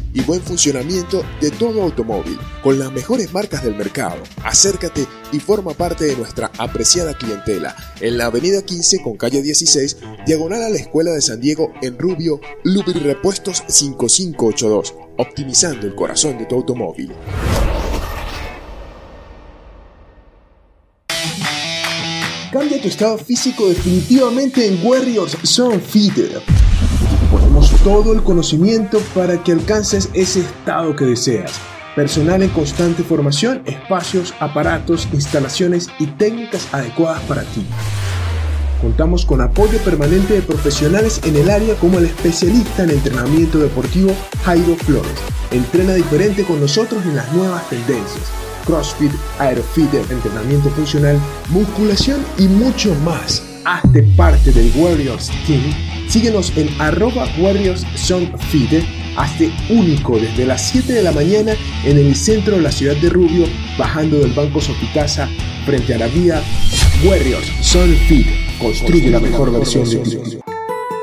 y 0.13 0.21
buen 0.21 0.41
funcionamiento 0.41 1.23
de 1.39 1.51
todo 1.51 1.83
automóvil, 1.83 2.37
con 2.63 2.79
las 2.79 2.91
mejores 2.91 3.33
marcas 3.33 3.63
del 3.63 3.75
mercado. 3.75 4.21
Acércate 4.43 5.07
y 5.31 5.39
forma 5.39 5.73
parte 5.73 6.05
de 6.05 6.15
nuestra 6.15 6.51
apreciada 6.57 7.17
clientela 7.17 7.75
en 7.99 8.17
la 8.17 8.25
avenida 8.25 8.61
15 8.61 9.01
con 9.01 9.17
calle 9.17 9.41
16, 9.41 9.97
diagonal 10.25 10.63
a 10.63 10.69
la 10.69 10.77
Escuela 10.77 11.11
de 11.11 11.21
San 11.21 11.39
Diego 11.39 11.73
en 11.81 11.97
Rubio, 11.97 12.41
Lubri 12.63 12.99
Repuestos 12.99 13.63
5582, 13.67 14.95
optimizando 15.17 15.87
el 15.87 15.95
corazón 15.95 16.37
de 16.37 16.45
tu 16.45 16.55
automóvil. 16.55 17.11
Cambia 22.51 22.81
tu 22.81 22.89
estado 22.89 23.17
físico 23.17 23.69
definitivamente 23.69 24.67
en 24.67 24.85
Warriors 24.85 25.37
Zone 25.45 25.79
Feeder. 25.79 26.41
Todo 27.83 28.13
el 28.13 28.21
conocimiento 28.21 28.99
para 29.15 29.43
que 29.43 29.51
alcances 29.51 30.11
ese 30.13 30.41
estado 30.41 30.95
que 30.95 31.03
deseas. 31.03 31.59
Personal 31.95 32.43
en 32.43 32.51
constante 32.51 33.01
formación, 33.01 33.63
espacios, 33.65 34.35
aparatos, 34.39 35.07
instalaciones 35.11 35.89
y 35.97 36.05
técnicas 36.05 36.71
adecuadas 36.75 37.23
para 37.23 37.41
ti. 37.41 37.65
Contamos 38.81 39.25
con 39.25 39.41
apoyo 39.41 39.79
permanente 39.79 40.35
de 40.35 40.41
profesionales 40.43 41.21
en 41.23 41.35
el 41.35 41.49
área 41.49 41.73
como 41.73 41.97
el 41.97 42.05
especialista 42.05 42.83
en 42.83 42.91
entrenamiento 42.91 43.57
deportivo 43.57 44.11
Jairo 44.43 44.75
Flores. 44.75 45.11
Entrena 45.49 45.95
diferente 45.95 46.43
con 46.43 46.59
nosotros 46.59 47.03
en 47.03 47.15
las 47.15 47.33
nuevas 47.33 47.67
tendencias. 47.67 48.31
CrossFit, 48.67 49.11
Aerofit, 49.39 49.91
entrenamiento 50.11 50.69
funcional, 50.69 51.19
musculación 51.49 52.23
y 52.37 52.43
mucho 52.47 52.93
más. 53.03 53.41
Hazte 53.65 54.03
parte 54.15 54.51
del 54.51 54.71
Warriors 54.75 55.31
Team. 55.47 55.90
Síguenos 56.11 56.51
en 56.57 56.67
arroba 56.81 57.25
Warriors 57.39 57.85
Hazte 59.15 59.49
único 59.69 60.19
desde 60.19 60.45
las 60.45 60.61
7 60.69 60.91
de 60.91 61.03
la 61.03 61.13
mañana 61.13 61.53
en 61.85 61.97
el 61.97 62.17
centro 62.17 62.57
de 62.57 62.61
la 62.61 62.71
ciudad 62.71 62.97
de 62.97 63.09
Rubio, 63.09 63.45
bajando 63.77 64.19
del 64.19 64.33
Banco 64.33 64.59
Sopicasa 64.59 65.29
frente 65.65 65.93
a 65.93 65.99
la 65.99 66.07
vía 66.07 66.43
Warriors 67.05 67.47
Son. 67.61 67.95
Construye 68.59 69.09
la 69.09 69.21
mejor 69.21 69.53
versión 69.53 69.89
de 69.89 69.97
ti. 69.99 70.17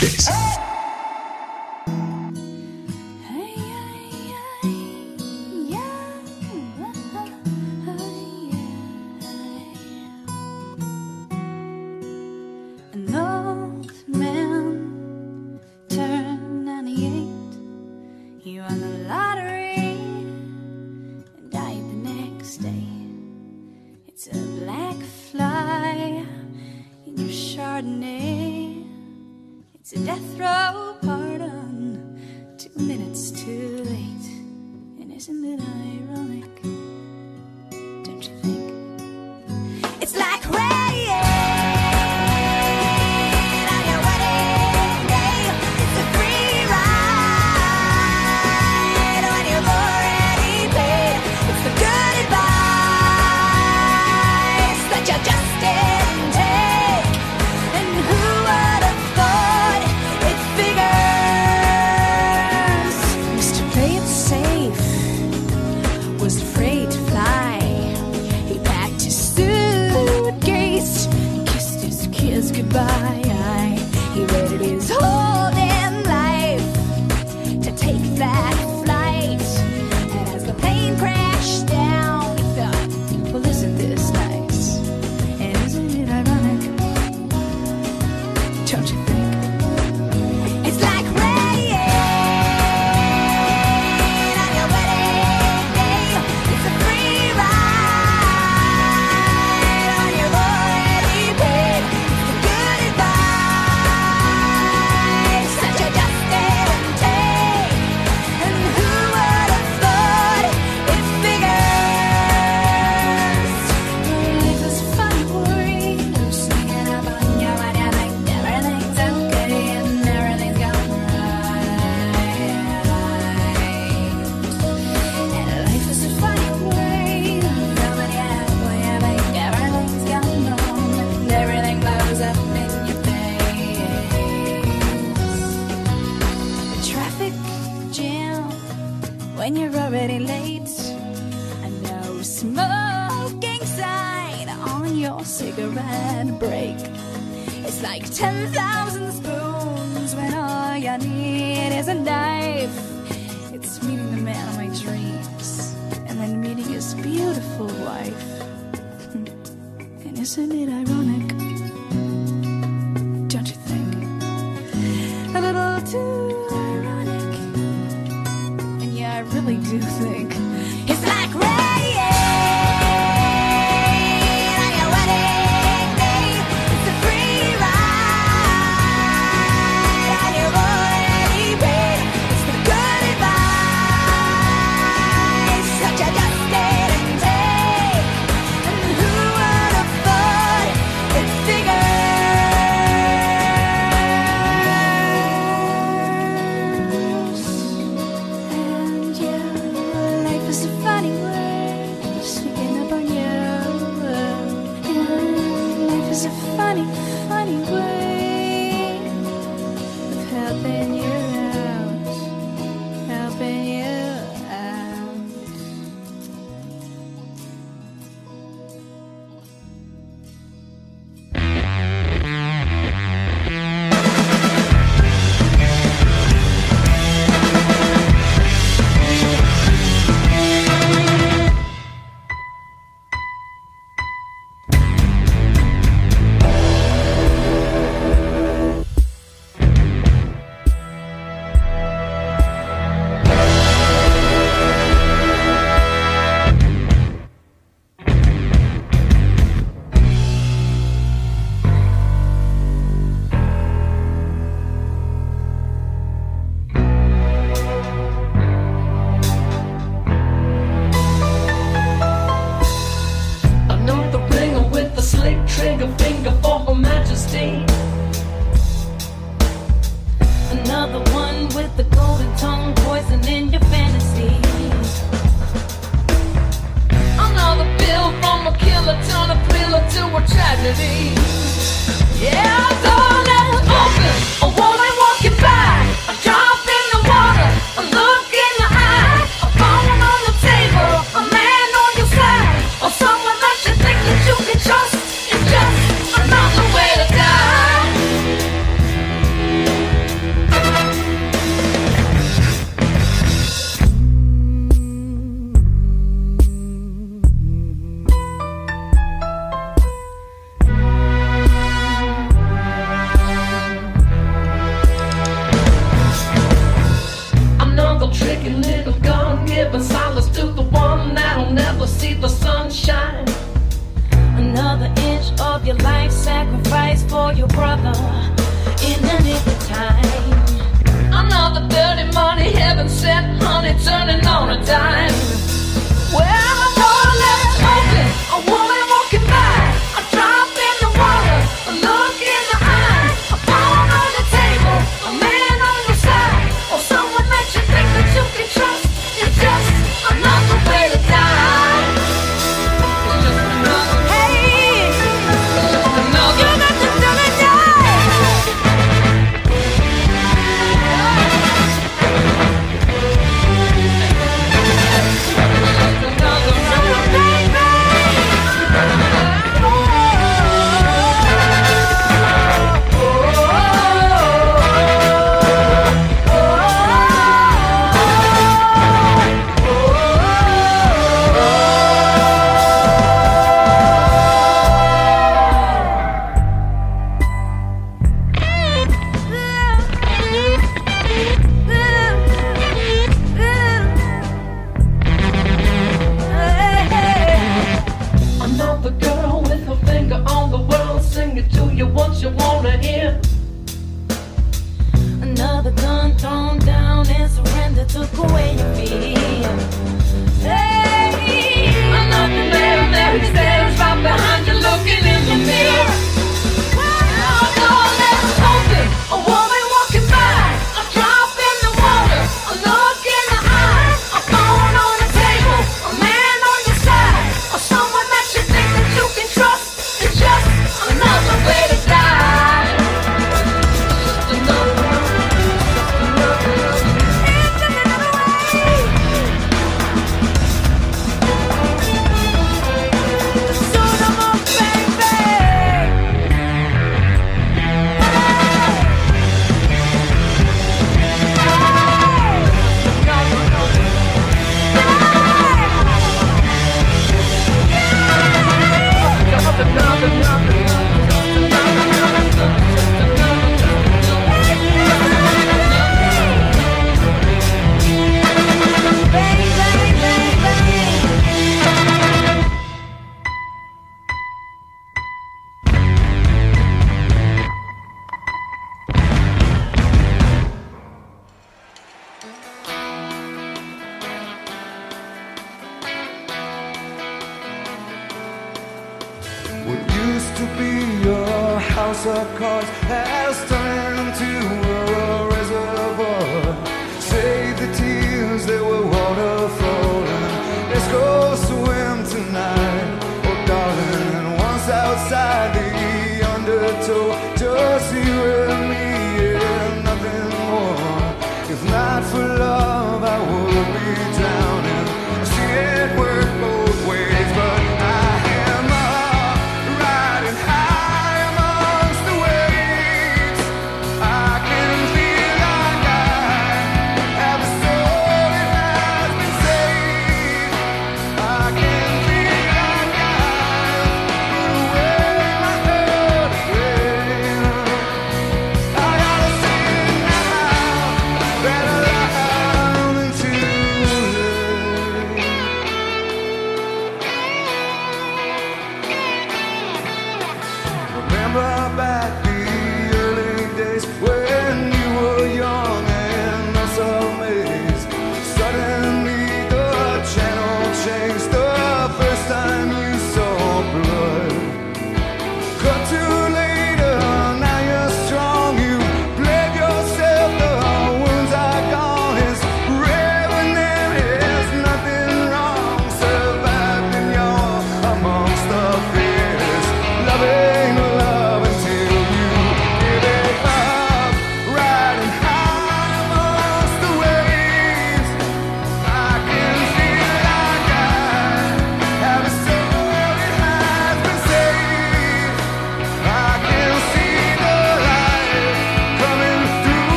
This. 0.00 0.73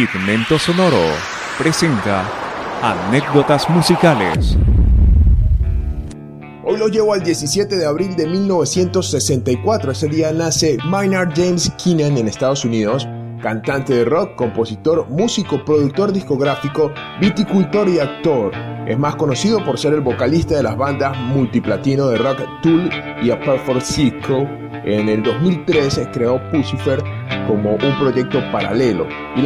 Pigmento 0.00 0.58
Sonoro 0.58 0.96
presenta 1.58 2.24
Anécdotas 2.80 3.68
Musicales. 3.68 4.56
Hoy 6.64 6.78
lo 6.78 6.88
llevo 6.88 7.12
al 7.12 7.22
17 7.22 7.76
de 7.76 7.84
abril 7.84 8.16
de 8.16 8.26
1964. 8.26 9.92
Ese 9.92 10.08
día 10.08 10.32
nace 10.32 10.78
Maynard 10.86 11.34
James 11.36 11.70
Keenan 11.76 12.16
en 12.16 12.28
Estados 12.28 12.64
Unidos, 12.64 13.06
cantante 13.42 13.92
de 13.92 14.06
rock, 14.06 14.36
compositor, 14.36 15.06
músico, 15.10 15.62
productor 15.66 16.14
discográfico, 16.14 16.94
viticultor 17.20 17.86
y 17.86 17.98
actor. 17.98 18.52
Es 18.86 18.98
más 18.98 19.16
conocido 19.16 19.62
por 19.62 19.78
ser 19.78 19.92
el 19.92 20.00
vocalista 20.00 20.54
de 20.54 20.62
las 20.62 20.78
bandas 20.78 21.14
multiplatino 21.18 22.08
de 22.08 22.16
rock 22.16 22.40
Tool 22.62 22.88
y 23.22 23.30
A 23.30 23.38
Perfect 23.38 23.82
Circle. 23.82 24.48
En 24.82 25.10
el 25.10 25.22
2003 25.22 26.08
creó 26.10 26.40
Pucifer 26.50 27.04
como 27.50 27.72
un 27.72 27.98
proyecto 27.98 28.40
paralelo 28.52 29.08
y 29.34 29.42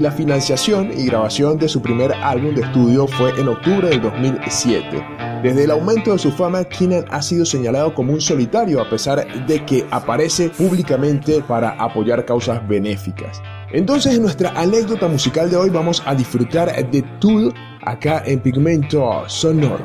la, 0.00 0.10
financiación 0.10 0.90
y 0.92 1.06
grabación 1.06 1.56
de 1.58 1.68
su 1.68 1.80
primer 1.80 2.12
álbum 2.12 2.56
de 2.56 2.62
estudio 2.62 3.06
fue 3.06 3.30
en 3.38 3.46
octubre 3.46 3.88
del 3.88 4.02
2007. 4.02 5.40
Desde 5.40 5.62
el 5.62 5.70
aumento 5.70 6.10
de 6.10 6.18
su 6.18 6.32
fama, 6.32 6.64
Keenan 6.64 7.04
ha 7.10 7.22
sido 7.22 7.44
señalado 7.44 7.94
como 7.94 8.12
un 8.12 8.20
solitario 8.20 8.80
a 8.80 8.90
pesar 8.90 9.46
de 9.46 9.64
que 9.64 9.86
aparece 9.92 10.48
públicamente 10.48 11.40
para 11.46 11.70
apoyar 11.78 12.24
causas 12.24 12.66
benéficas. 12.66 13.40
Entonces, 13.72 14.16
en 14.16 14.22
nuestra 14.22 14.50
anécdota 14.50 15.06
musical 15.06 15.48
de 15.48 15.56
hoy 15.56 15.70
vamos 15.70 16.02
a 16.06 16.16
disfrutar 16.16 16.74
de 16.90 17.02
Tool 17.20 17.54
acá 17.82 18.24
en 18.26 18.40
Pigmento 18.40 19.22
Sonoro. 19.28 19.84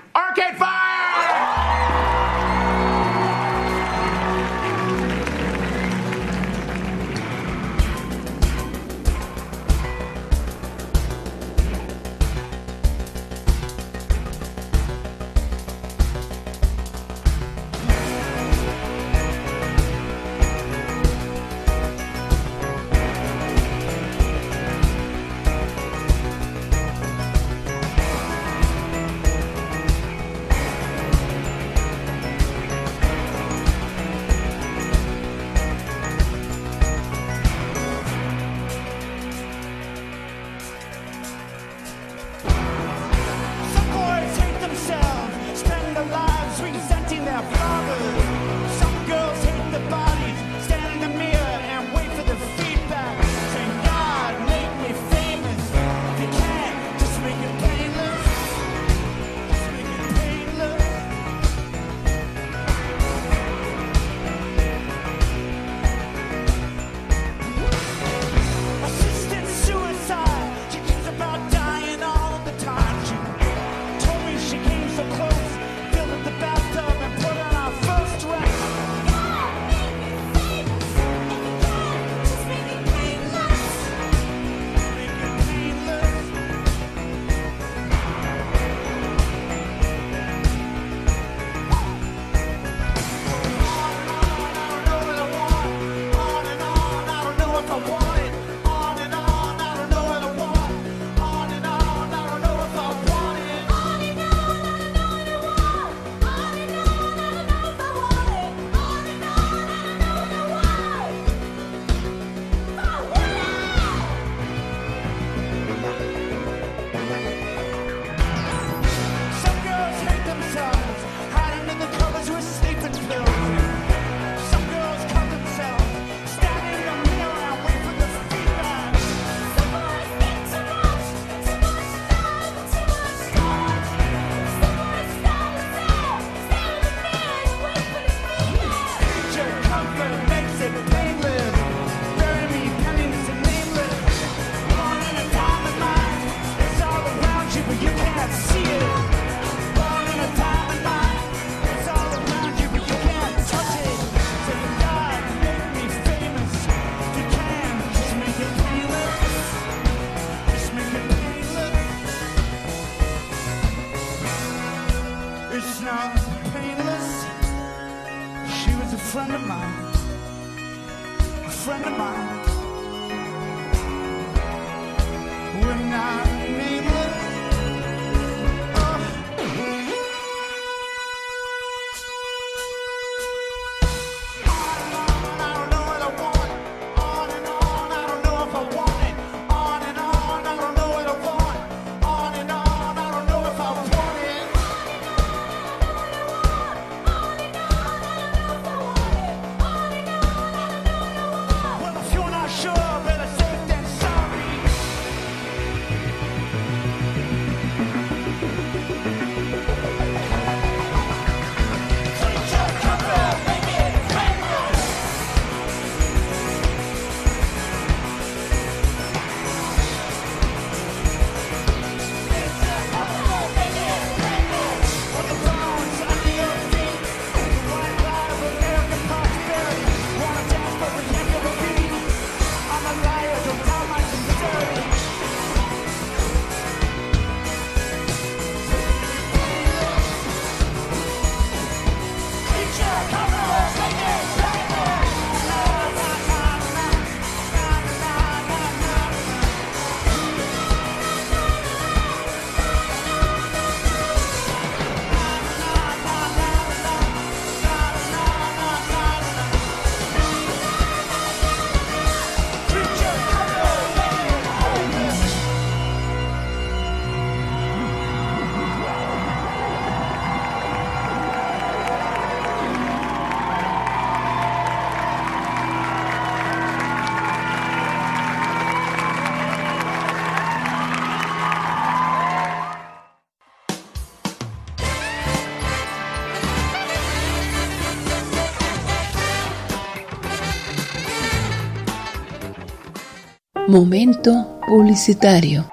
Momento 293.71 294.59
publicitario. 294.67 295.67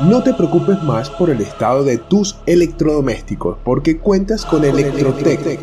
No 0.00 0.22
te 0.22 0.32
preocupes 0.32 0.82
más 0.82 1.10
por 1.10 1.28
el 1.28 1.42
estado 1.42 1.84
de 1.84 1.98
tus 1.98 2.38
electrodomésticos, 2.46 3.58
porque 3.62 3.98
cuentas 3.98 4.46
con 4.46 4.64
Electrotec. 4.64 5.60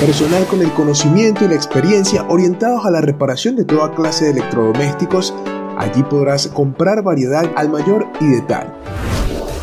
Personal 0.00 0.44
con 0.46 0.60
el 0.60 0.72
conocimiento 0.72 1.44
y 1.44 1.48
la 1.48 1.54
experiencia 1.54 2.24
orientados 2.28 2.84
a 2.84 2.90
la 2.90 3.00
reparación 3.00 3.54
de 3.54 3.64
toda 3.64 3.94
clase 3.94 4.24
de 4.24 4.30
electrodomésticos. 4.32 5.32
Allí 5.78 6.02
podrás 6.02 6.48
comprar 6.48 7.04
variedad 7.04 7.48
al 7.54 7.68
mayor 7.68 8.08
y 8.20 8.26
de 8.26 8.40
tal. 8.40 8.81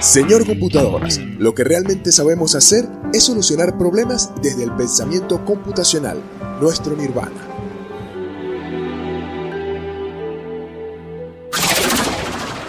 Señor 0.00 0.46
Computadoras, 0.46 1.20
lo 1.38 1.54
que 1.54 1.62
realmente 1.62 2.10
sabemos 2.10 2.54
hacer 2.54 2.88
es 3.12 3.24
solucionar 3.24 3.76
problemas 3.76 4.32
desde 4.40 4.64
el 4.64 4.72
pensamiento 4.72 5.44
computacional, 5.44 6.16
nuestro 6.58 6.96
nirvana. 6.96 7.46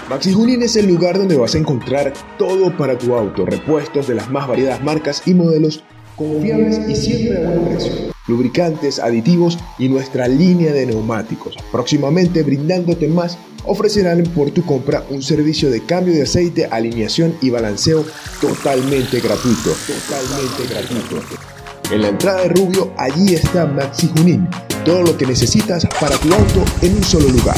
Maxi 0.09 0.35
es 0.61 0.75
el 0.75 0.87
lugar 0.87 1.17
donde 1.17 1.37
vas 1.37 1.55
a 1.55 1.57
encontrar 1.57 2.11
todo 2.37 2.75
para 2.75 2.97
tu 2.97 3.15
auto, 3.15 3.45
repuestos 3.45 4.09
de 4.09 4.15
las 4.15 4.29
más 4.29 4.45
variadas 4.49 4.83
marcas 4.83 5.21
y 5.25 5.33
modelos 5.33 5.85
confiables 6.17 6.81
y 6.89 6.95
siempre 6.97 7.37
a 7.37 7.49
buen 7.49 7.65
precio. 7.69 8.10
Lubricantes, 8.27 8.99
aditivos 8.99 9.57
y 9.79 9.89
nuestra 9.89 10.27
línea 10.27 10.71
de 10.73 10.85
neumáticos. 10.85 11.55
Próximamente 11.71 12.43
brindándote 12.43 13.07
más, 13.07 13.37
ofrecerán 13.65 14.23
por 14.35 14.51
tu 14.51 14.65
compra 14.65 15.03
un 15.09 15.21
servicio 15.21 15.69
de 15.69 15.83
cambio 15.85 16.13
de 16.13 16.23
aceite, 16.23 16.65
alineación 16.65 17.35
y 17.41 17.49
balanceo 17.49 18.05
totalmente 18.39 19.19
gratuito. 19.19 19.71
Totalmente 19.87 20.67
gratuito. 20.69 21.21
En 21.91 22.01
la 22.01 22.09
entrada 22.09 22.41
de 22.43 22.49
Rubio, 22.49 22.93
allí 22.97 23.33
está 23.33 23.65
Maxi 23.65 24.09
Junín. 24.15 24.47
Todo 24.85 25.03
lo 25.03 25.17
que 25.17 25.25
necesitas 25.25 25.85
para 25.99 26.17
tu 26.17 26.33
auto 26.33 26.63
en 26.81 26.95
un 26.95 27.03
solo 27.03 27.27
lugar. 27.27 27.57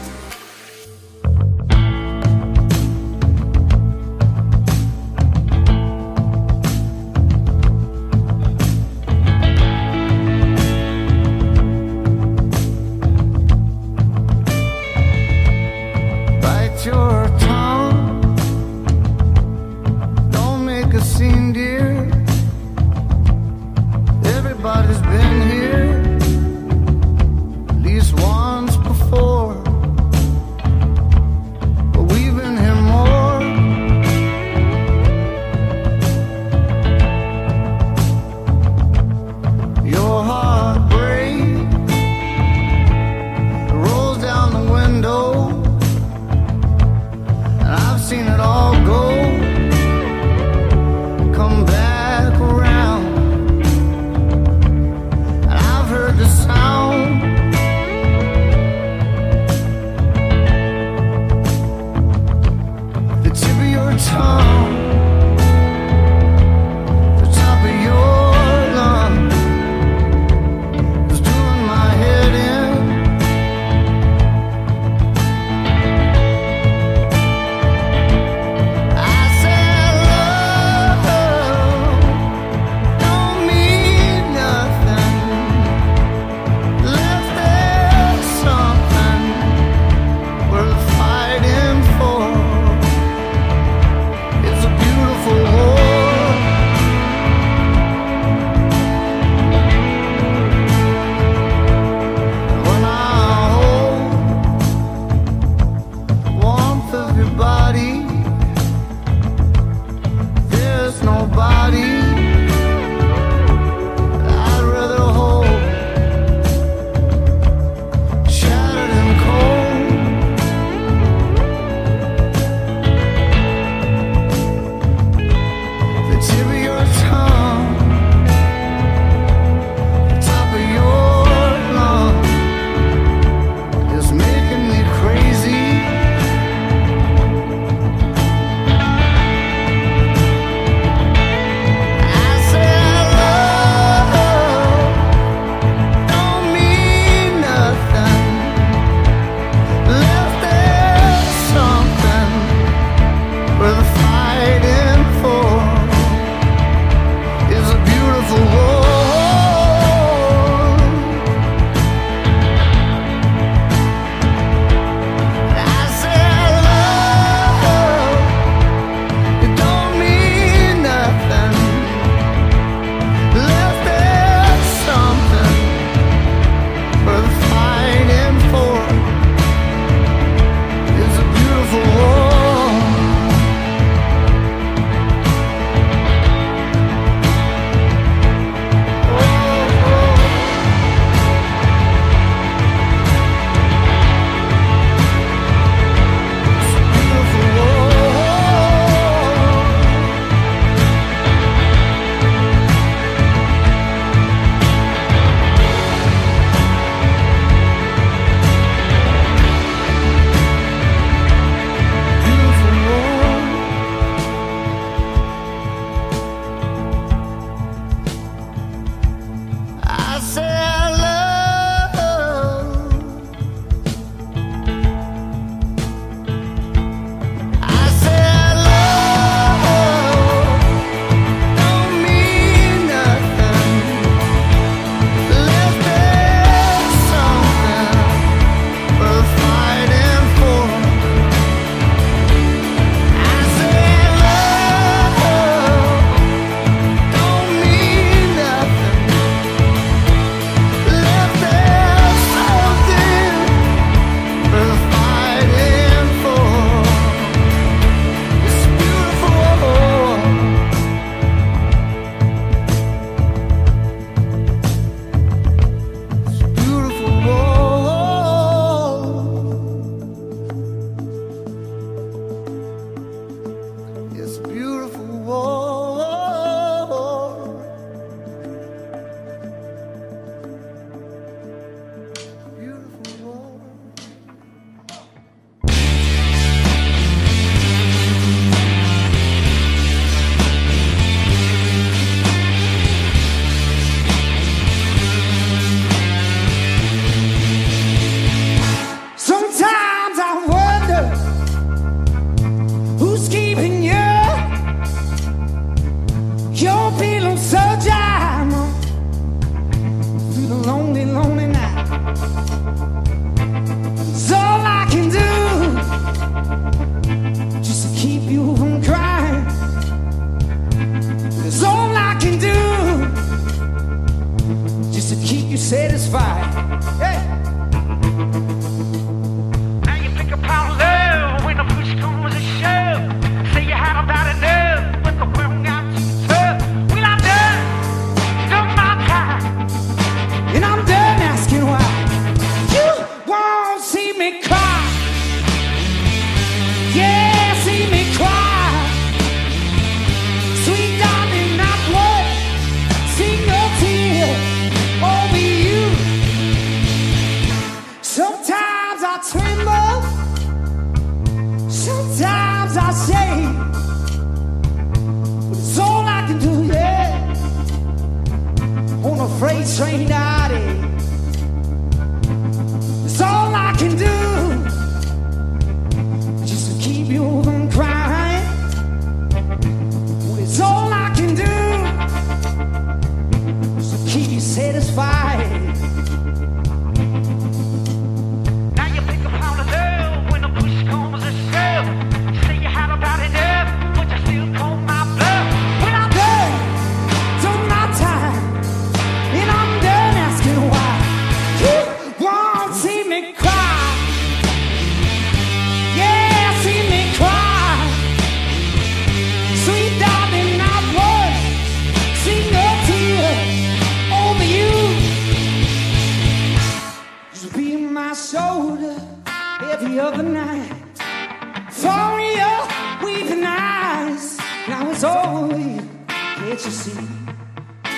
away. 425.51 425.79
Can't 426.07 426.65
you 426.65 426.71
see? 426.71 427.07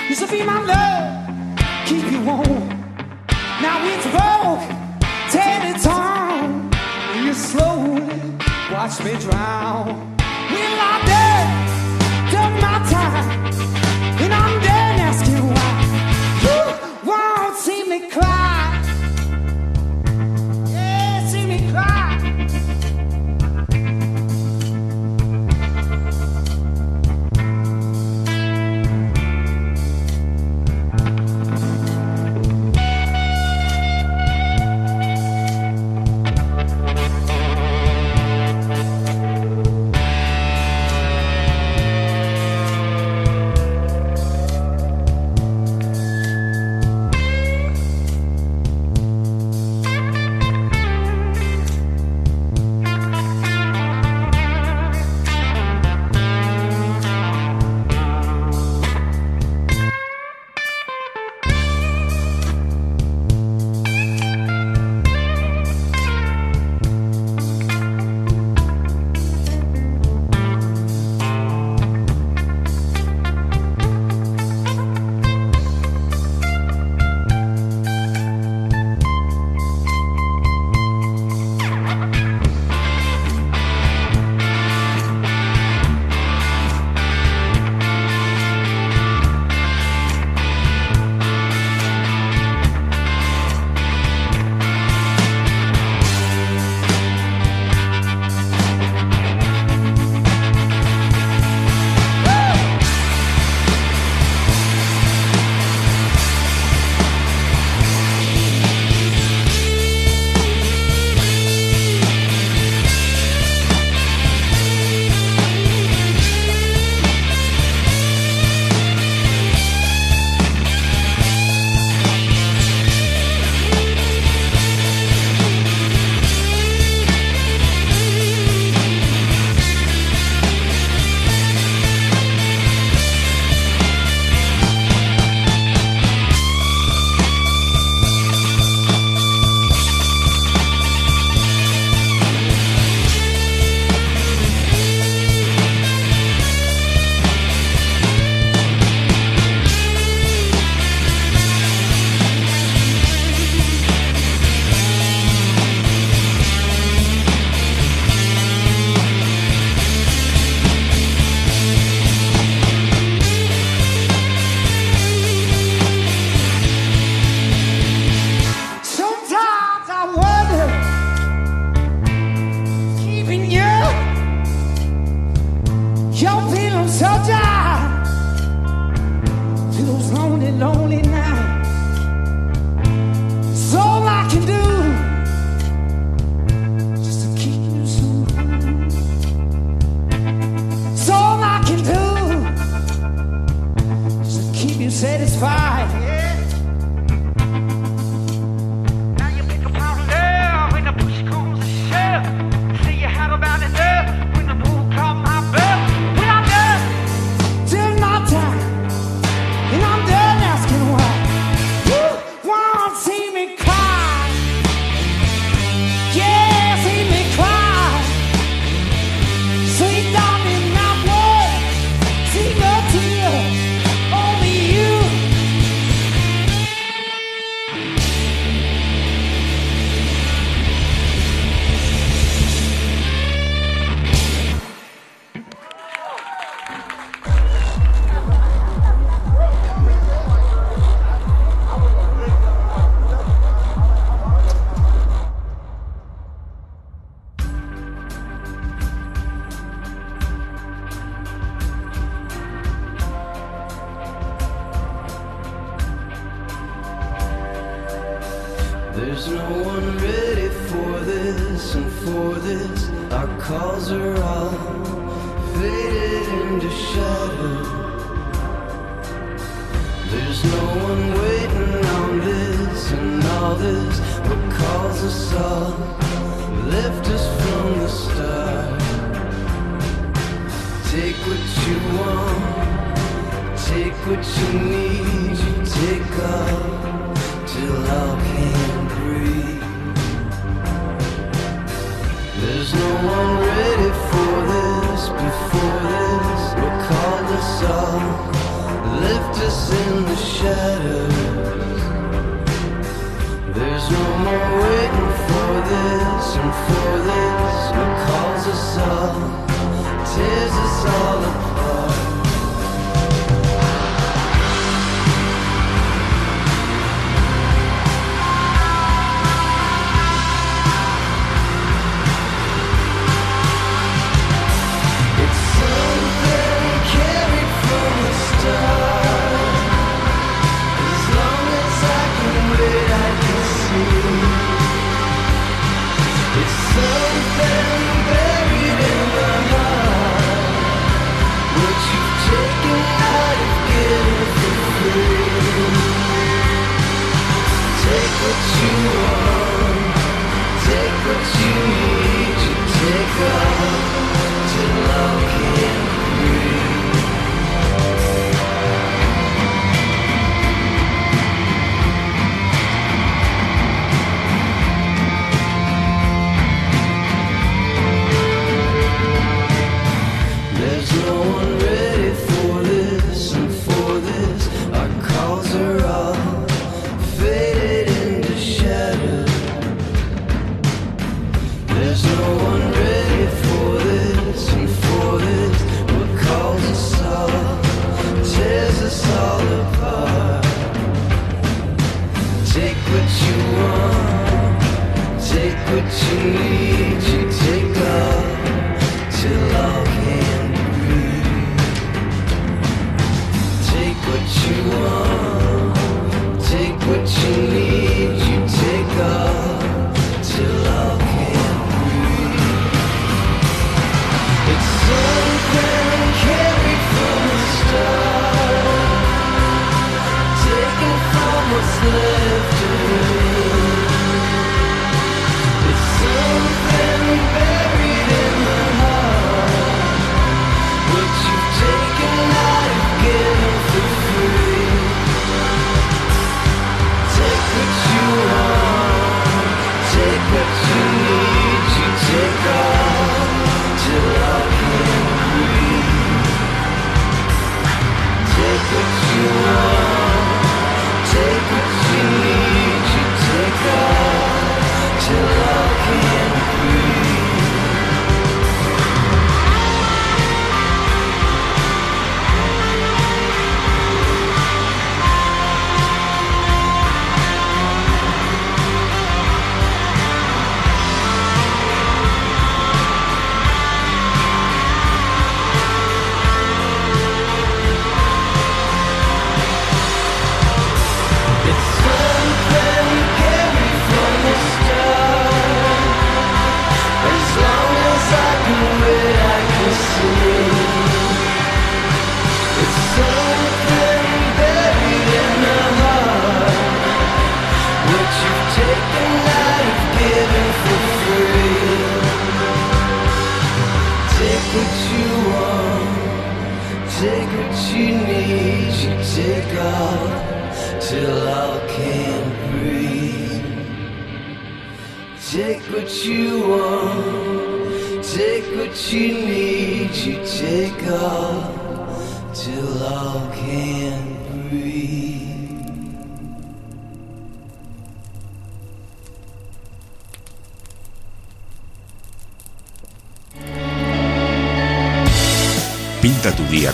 Used 0.09 0.21
to 0.21 0.27
be 0.27 0.43
my 0.43 0.61
love, 0.63 1.87
keep 1.87 2.11
you 2.11 2.21
warm. 2.21 2.69
Now 3.61 3.77
it's 3.91 4.07
broke, 4.13 4.65
tear 5.31 5.61
it 5.71 5.87
on. 5.87 6.71
You 7.23 7.33
slowly 7.33 8.19
watch 8.71 8.99
me 9.03 9.13
drown. 9.19 10.15
Will 10.51 10.79
I 10.91 11.01
dead? 11.05 12.31
Done 12.31 12.53
my 12.61 12.77
time. 12.89 13.72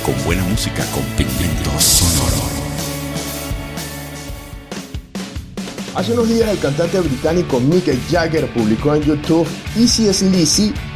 con 0.03 0.13
buena 0.25 0.43
música, 0.43 0.85
con 0.91 1.03
sonoro. 1.79 2.35
Hace 5.95 6.11
unos 6.11 6.27
días 6.27 6.49
el 6.49 6.59
cantante 6.59 6.99
británico 6.99 7.61
Mick 7.61 7.85
Jagger 8.11 8.51
publicó 8.51 8.93
en 8.95 9.03
YouTube 9.03 9.47
Easy 9.77 10.09
as 10.09 10.21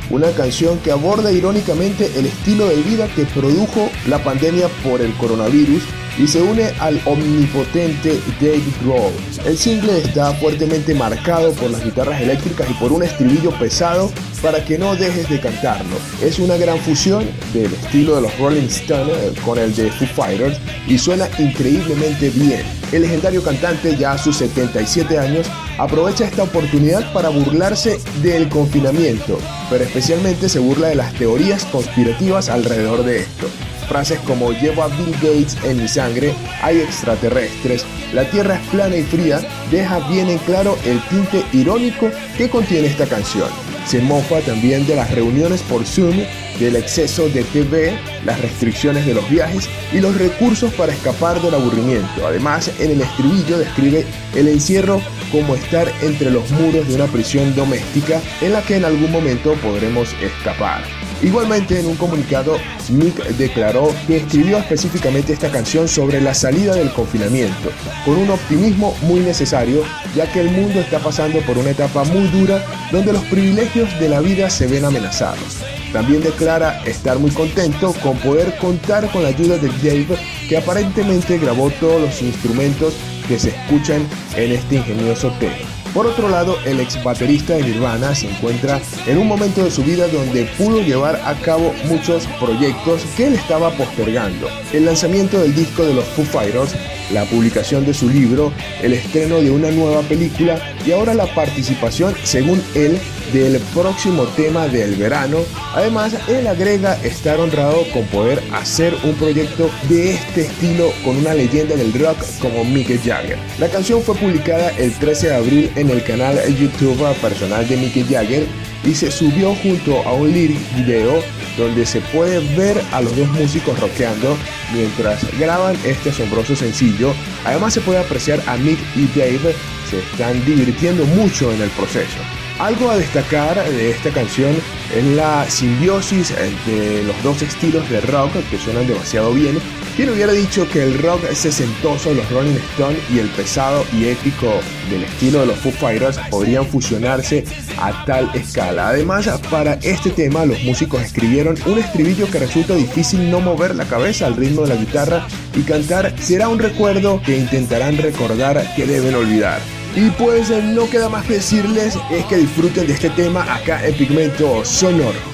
una 0.10 0.30
canción 0.32 0.78
que 0.80 0.92
aborda 0.92 1.32
irónicamente 1.32 2.12
el 2.18 2.26
estilo 2.26 2.68
de 2.68 2.76
vida 2.82 3.08
que 3.16 3.24
produjo 3.24 3.90
la 4.08 4.22
pandemia 4.22 4.68
por 4.84 5.00
el 5.00 5.14
coronavirus 5.14 5.84
y 6.20 6.28
se 6.28 6.42
une 6.42 6.66
al 6.82 7.02
omnipotente 7.06 8.20
Dave 8.42 8.64
Grohl. 8.84 9.14
El 9.46 9.58
single 9.58 10.00
está 10.00 10.34
fuertemente 10.34 10.94
marcado 10.94 11.54
por 11.54 11.72
las 11.72 11.86
guitarras 11.86 12.20
eléctricas 12.20 12.70
y 12.70 12.74
por 12.74 12.92
un 12.92 13.04
estribillo 13.04 13.58
pesado 13.58 14.12
para 14.44 14.64
que 14.64 14.78
no 14.78 14.96
dejes 14.96 15.30
de 15.30 15.40
cantarlo. 15.40 15.96
Es 16.22 16.38
una 16.38 16.58
gran 16.58 16.78
fusión 16.80 17.26
del 17.54 17.74
estilo 17.74 18.16
de 18.16 18.24
los 18.24 18.38
Rolling 18.38 18.68
Stones 18.68 19.40
con 19.44 19.58
el 19.58 19.74
de 19.74 19.90
Foo 19.90 20.08
Fighters 20.08 20.60
y 20.86 20.98
suena 20.98 21.30
increíblemente 21.40 22.30
bien. 22.30 22.62
El 22.92 23.04
legendario 23.04 23.42
cantante, 23.42 23.96
ya 23.96 24.12
a 24.12 24.18
sus 24.18 24.36
77 24.36 25.18
años, 25.18 25.48
aprovecha 25.80 26.26
esta 26.26 26.44
oportunidad 26.44 27.12
para 27.14 27.30
burlarse 27.30 28.00
del 28.22 28.50
confinamiento, 28.50 29.40
pero 29.70 29.86
especialmente 29.86 30.50
se 30.50 30.60
burla 30.60 30.90
de 30.90 30.96
las 30.96 31.14
teorías 31.14 31.64
conspirativas 31.66 32.50
alrededor 32.50 33.04
de 33.04 33.20
esto. 33.20 33.48
Frases 33.88 34.20
como 34.20 34.52
llevo 34.52 34.84
a 34.84 34.88
Bill 34.88 35.14
Gates 35.22 35.58
en 35.64 35.82
mi 35.82 35.88
sangre, 35.88 36.34
hay 36.62 36.80
extraterrestres, 36.80 37.86
la 38.14 38.30
Tierra 38.30 38.56
es 38.56 38.68
plana 38.68 38.96
y 38.96 39.04
fría, 39.04 39.40
deja 39.72 40.00
bien 40.10 40.30
en 40.30 40.38
claro 40.40 40.78
el 40.86 41.02
tinte 41.08 41.44
irónico 41.54 42.10
que 42.38 42.50
contiene 42.50 42.88
esta 42.88 43.08
canción. 43.08 43.50
Se 43.86 44.00
mofa 44.02 44.40
también 44.42 44.88
de 44.88 44.96
las 44.96 45.12
reuniones 45.12 45.62
por 45.64 45.86
Zoom, 45.86 46.18
del 46.60 46.76
exceso 46.76 47.30
de 47.30 47.44
TV, 47.44 47.98
las 48.26 48.40
restricciones 48.42 49.06
de 49.06 49.14
los 49.14 49.30
viajes 49.30 49.70
y 49.92 50.00
los 50.00 50.18
recursos 50.18 50.74
para 50.74 50.94
escapar 50.94 51.42
del 51.42 51.54
aburrimiento. 51.54 52.26
Además, 52.26 52.72
en 52.80 52.92
el 52.92 53.02
estribillo 53.02 53.58
describe 53.58 54.06
el 54.36 54.48
encierro 54.48 55.02
como 55.34 55.56
estar 55.56 55.92
entre 56.04 56.30
los 56.30 56.50
muros 56.52 56.88
de 56.88 56.94
una 56.94 57.08
prisión 57.08 57.56
doméstica 57.56 58.22
en 58.40 58.54
la 58.54 58.62
que 58.62 58.76
en 58.76 58.86
algún 58.86 59.12
momento 59.12 59.56
podremos 59.56 60.14
escapar. 60.22 60.84
Igualmente, 61.24 61.80
en 61.80 61.88
un 61.88 61.96
comunicado, 61.96 62.58
Mick 62.90 63.16
declaró 63.38 63.92
que 64.06 64.18
escribió 64.18 64.60
específicamente 64.60 65.34
esta 65.34 65.50
canción 65.50 65.88
sobre 65.88 66.22
la 66.22 66.34
salida 66.34 66.76
del 66.76 66.92
confinamiento, 66.92 67.72
con 68.06 68.18
un 68.18 68.30
optimismo 68.30 68.96
muy 69.02 69.22
necesario, 69.22 69.84
ya 70.16 70.32
que 70.32 70.42
el 70.42 70.52
mundo 70.52 70.82
está 70.82 71.00
pasando 71.00 71.40
por 71.42 71.58
una 71.58 71.72
etapa 71.72 72.04
muy 72.04 72.28
dura 72.28 72.64
donde 72.92 73.14
los 73.14 73.24
privilegios 73.26 73.98
de 74.00 74.10
la 74.10 74.20
vida 74.20 74.50
se 74.50 74.68
ven 74.68 74.86
amenazados. 74.86 75.64
También 75.94 76.22
declara 76.22 76.82
estar 76.86 77.18
muy 77.18 77.32
contento 77.32 77.94
con 78.04 78.18
poder 78.18 78.58
contar 78.58 79.10
con 79.12 79.24
la 79.24 79.30
ayuda 79.30 79.58
de 79.58 79.70
Dave, 79.70 80.18
que 80.50 80.58
aparentemente 80.58 81.40
grabó 81.40 81.72
todos 81.80 82.02
los 82.02 82.22
instrumentos 82.22 82.96
que 83.28 83.40
se 83.40 83.50
escuchan 83.50 84.06
en 84.36 84.52
este 84.52 84.76
ingenioso 84.76 85.32
tema. 85.40 85.56
Por 85.94 86.08
otro 86.08 86.28
lado, 86.28 86.58
el 86.66 86.80
ex 86.80 87.02
baterista 87.04 87.54
de 87.54 87.64
Nirvana 87.64 88.16
se 88.16 88.28
encuentra 88.28 88.82
en 89.06 89.20
un 89.20 89.28
momento 89.28 89.64
de 89.64 89.70
su 89.70 89.84
vida 89.84 90.08
donde 90.08 90.46
pudo 90.58 90.82
llevar 90.82 91.22
a 91.24 91.36
cabo 91.36 91.72
muchos 91.86 92.26
proyectos 92.40 93.04
que 93.16 93.28
él 93.28 93.34
estaba 93.34 93.70
postergando. 93.72 94.48
El 94.72 94.86
lanzamiento 94.86 95.40
del 95.40 95.54
disco 95.54 95.84
de 95.84 95.94
los 95.94 96.06
Foo 96.06 96.26
Fighters, 96.26 96.76
la 97.14 97.26
publicación 97.26 97.86
de 97.86 97.94
su 97.94 98.10
libro, 98.10 98.52
el 98.82 98.94
estreno 98.94 99.40
de 99.40 99.52
una 99.52 99.72
nueva 99.72 100.02
película 100.02 100.60
y 100.86 100.92
ahora 100.92 101.14
la 101.14 101.34
participación, 101.34 102.16
según 102.24 102.62
él, 102.76 103.00
del 103.32 103.60
próximo 103.74 104.24
tema 104.36 104.68
del 104.68 104.96
verano. 104.96 105.40
Además, 105.74 106.16
él 106.28 106.46
agrega 106.48 106.96
estar 107.04 107.40
honrado 107.40 107.84
con 107.94 108.06
poder 108.08 108.42
hacer 108.52 108.96
un 109.04 109.14
proyecto 109.16 109.70
de 109.90 110.14
este 110.14 110.42
estilo 110.42 110.92
con 111.04 111.18
una 111.18 111.34
leyenda 111.34 111.76
del 111.76 111.94
rock 111.94 112.18
como 112.40 112.64
Mick 112.64 112.90
Jagger. 113.04 113.38
La 113.60 113.70
canción 113.70 114.02
fue 114.02 114.16
publicada 114.16 114.70
el 114.78 114.94
13 114.94 115.28
de 115.28 115.36
abril 115.36 115.72
en 115.76 115.90
el 115.90 116.04
canal 116.04 116.40
YouTube 116.56 117.02
personal 117.22 117.68
de 117.68 117.78
Mick 117.78 118.08
Jagger 118.08 118.46
y 118.86 118.94
se 118.94 119.12
subió 119.12 119.56
junto 119.56 120.02
a 120.08 120.14
un 120.14 120.32
lyric 120.32 120.60
video 120.76 121.22
donde 121.58 121.86
se 121.86 122.02
puede 122.02 122.40
ver 122.56 122.82
a 122.92 123.02
los 123.02 123.16
dos 123.16 123.30
músicos 123.30 123.80
rockeando 123.80 124.38
mientras 124.74 125.26
graban 125.38 125.78
este 125.84 126.10
asombroso 126.10 126.56
sencillo. 126.56 127.14
Además 127.46 127.74
se 127.74 127.82
puede 127.82 128.00
apreciar 128.00 128.42
a 128.48 128.58
Mick 128.58 128.80
y 128.96 129.08
Dave 129.18 129.56
se 129.90 130.00
están 130.00 130.44
divirtiendo 130.46 131.06
mucho 131.06 131.52
en 131.52 131.62
el 131.62 131.70
proceso. 131.72 132.18
Algo 132.60 132.92
a 132.92 132.98
destacar 132.98 133.64
de 133.70 133.92
esta 133.92 134.12
canción 134.12 134.56
es 134.96 135.04
la 135.16 135.50
simbiosis 135.50 136.34
de 136.66 137.04
los 137.04 137.24
dos 137.24 137.42
estilos 137.42 137.90
de 137.90 138.02
rock 138.02 138.32
que 138.50 138.58
suenan 138.58 138.88
demasiado 138.88 139.34
bien. 139.34 139.60
Quien 139.96 140.10
hubiera 140.10 140.34
dicho 140.34 140.68
que 140.68 140.82
el 140.82 140.98
rock 140.98 141.32
sesentoso 141.34 142.10
de 142.10 142.16
los 142.16 142.32
Rolling 142.32 142.56
Stones 142.72 143.00
y 143.14 143.20
el 143.20 143.30
pesado 143.30 143.86
y 143.94 144.08
épico 144.08 144.52
del 144.90 145.04
estilo 145.04 145.42
de 145.42 145.46
los 145.46 145.58
Foo 145.60 145.72
Fighters 145.72 146.18
podrían 146.32 146.66
fusionarse 146.66 147.44
a 147.78 148.04
tal 148.04 148.28
escala. 148.34 148.90
Además, 148.90 149.30
para 149.52 149.76
este 149.84 150.10
tema 150.10 150.46
los 150.46 150.64
músicos 150.64 151.04
escribieron 151.04 151.56
un 151.68 151.78
estribillo 151.78 152.26
que 152.32 152.40
resulta 152.40 152.74
difícil 152.74 153.30
no 153.30 153.40
mover 153.40 153.76
la 153.76 153.86
cabeza 153.86 154.26
al 154.26 154.36
ritmo 154.36 154.64
de 154.64 154.70
la 154.70 154.82
guitarra 154.82 155.28
y 155.56 155.62
cantar 155.62 156.16
será 156.20 156.50
un 156.50 156.58
recuerdo 156.58 157.22
que 157.24 157.38
intentarán 157.38 157.98
recordar 158.00 158.66
que 158.76 158.88
deben 158.88 159.14
olvidar. 159.14 159.60
Y 159.96 160.10
pues 160.12 160.50
no 160.50 160.90
queda 160.90 161.08
más 161.08 161.24
que 161.26 161.34
decirles 161.34 162.00
es 162.10 162.26
que 162.26 162.38
disfruten 162.38 162.88
de 162.88 162.94
este 162.94 163.12
tema 163.12 163.44
acá 163.54 163.86
en 163.86 163.94
Pigmento 163.94 164.66
Sonoro. 164.66 165.33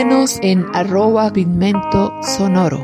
En 0.00 0.64
arroba 0.74 1.28
pigmento 1.32 2.12
sonoro. 2.22 2.80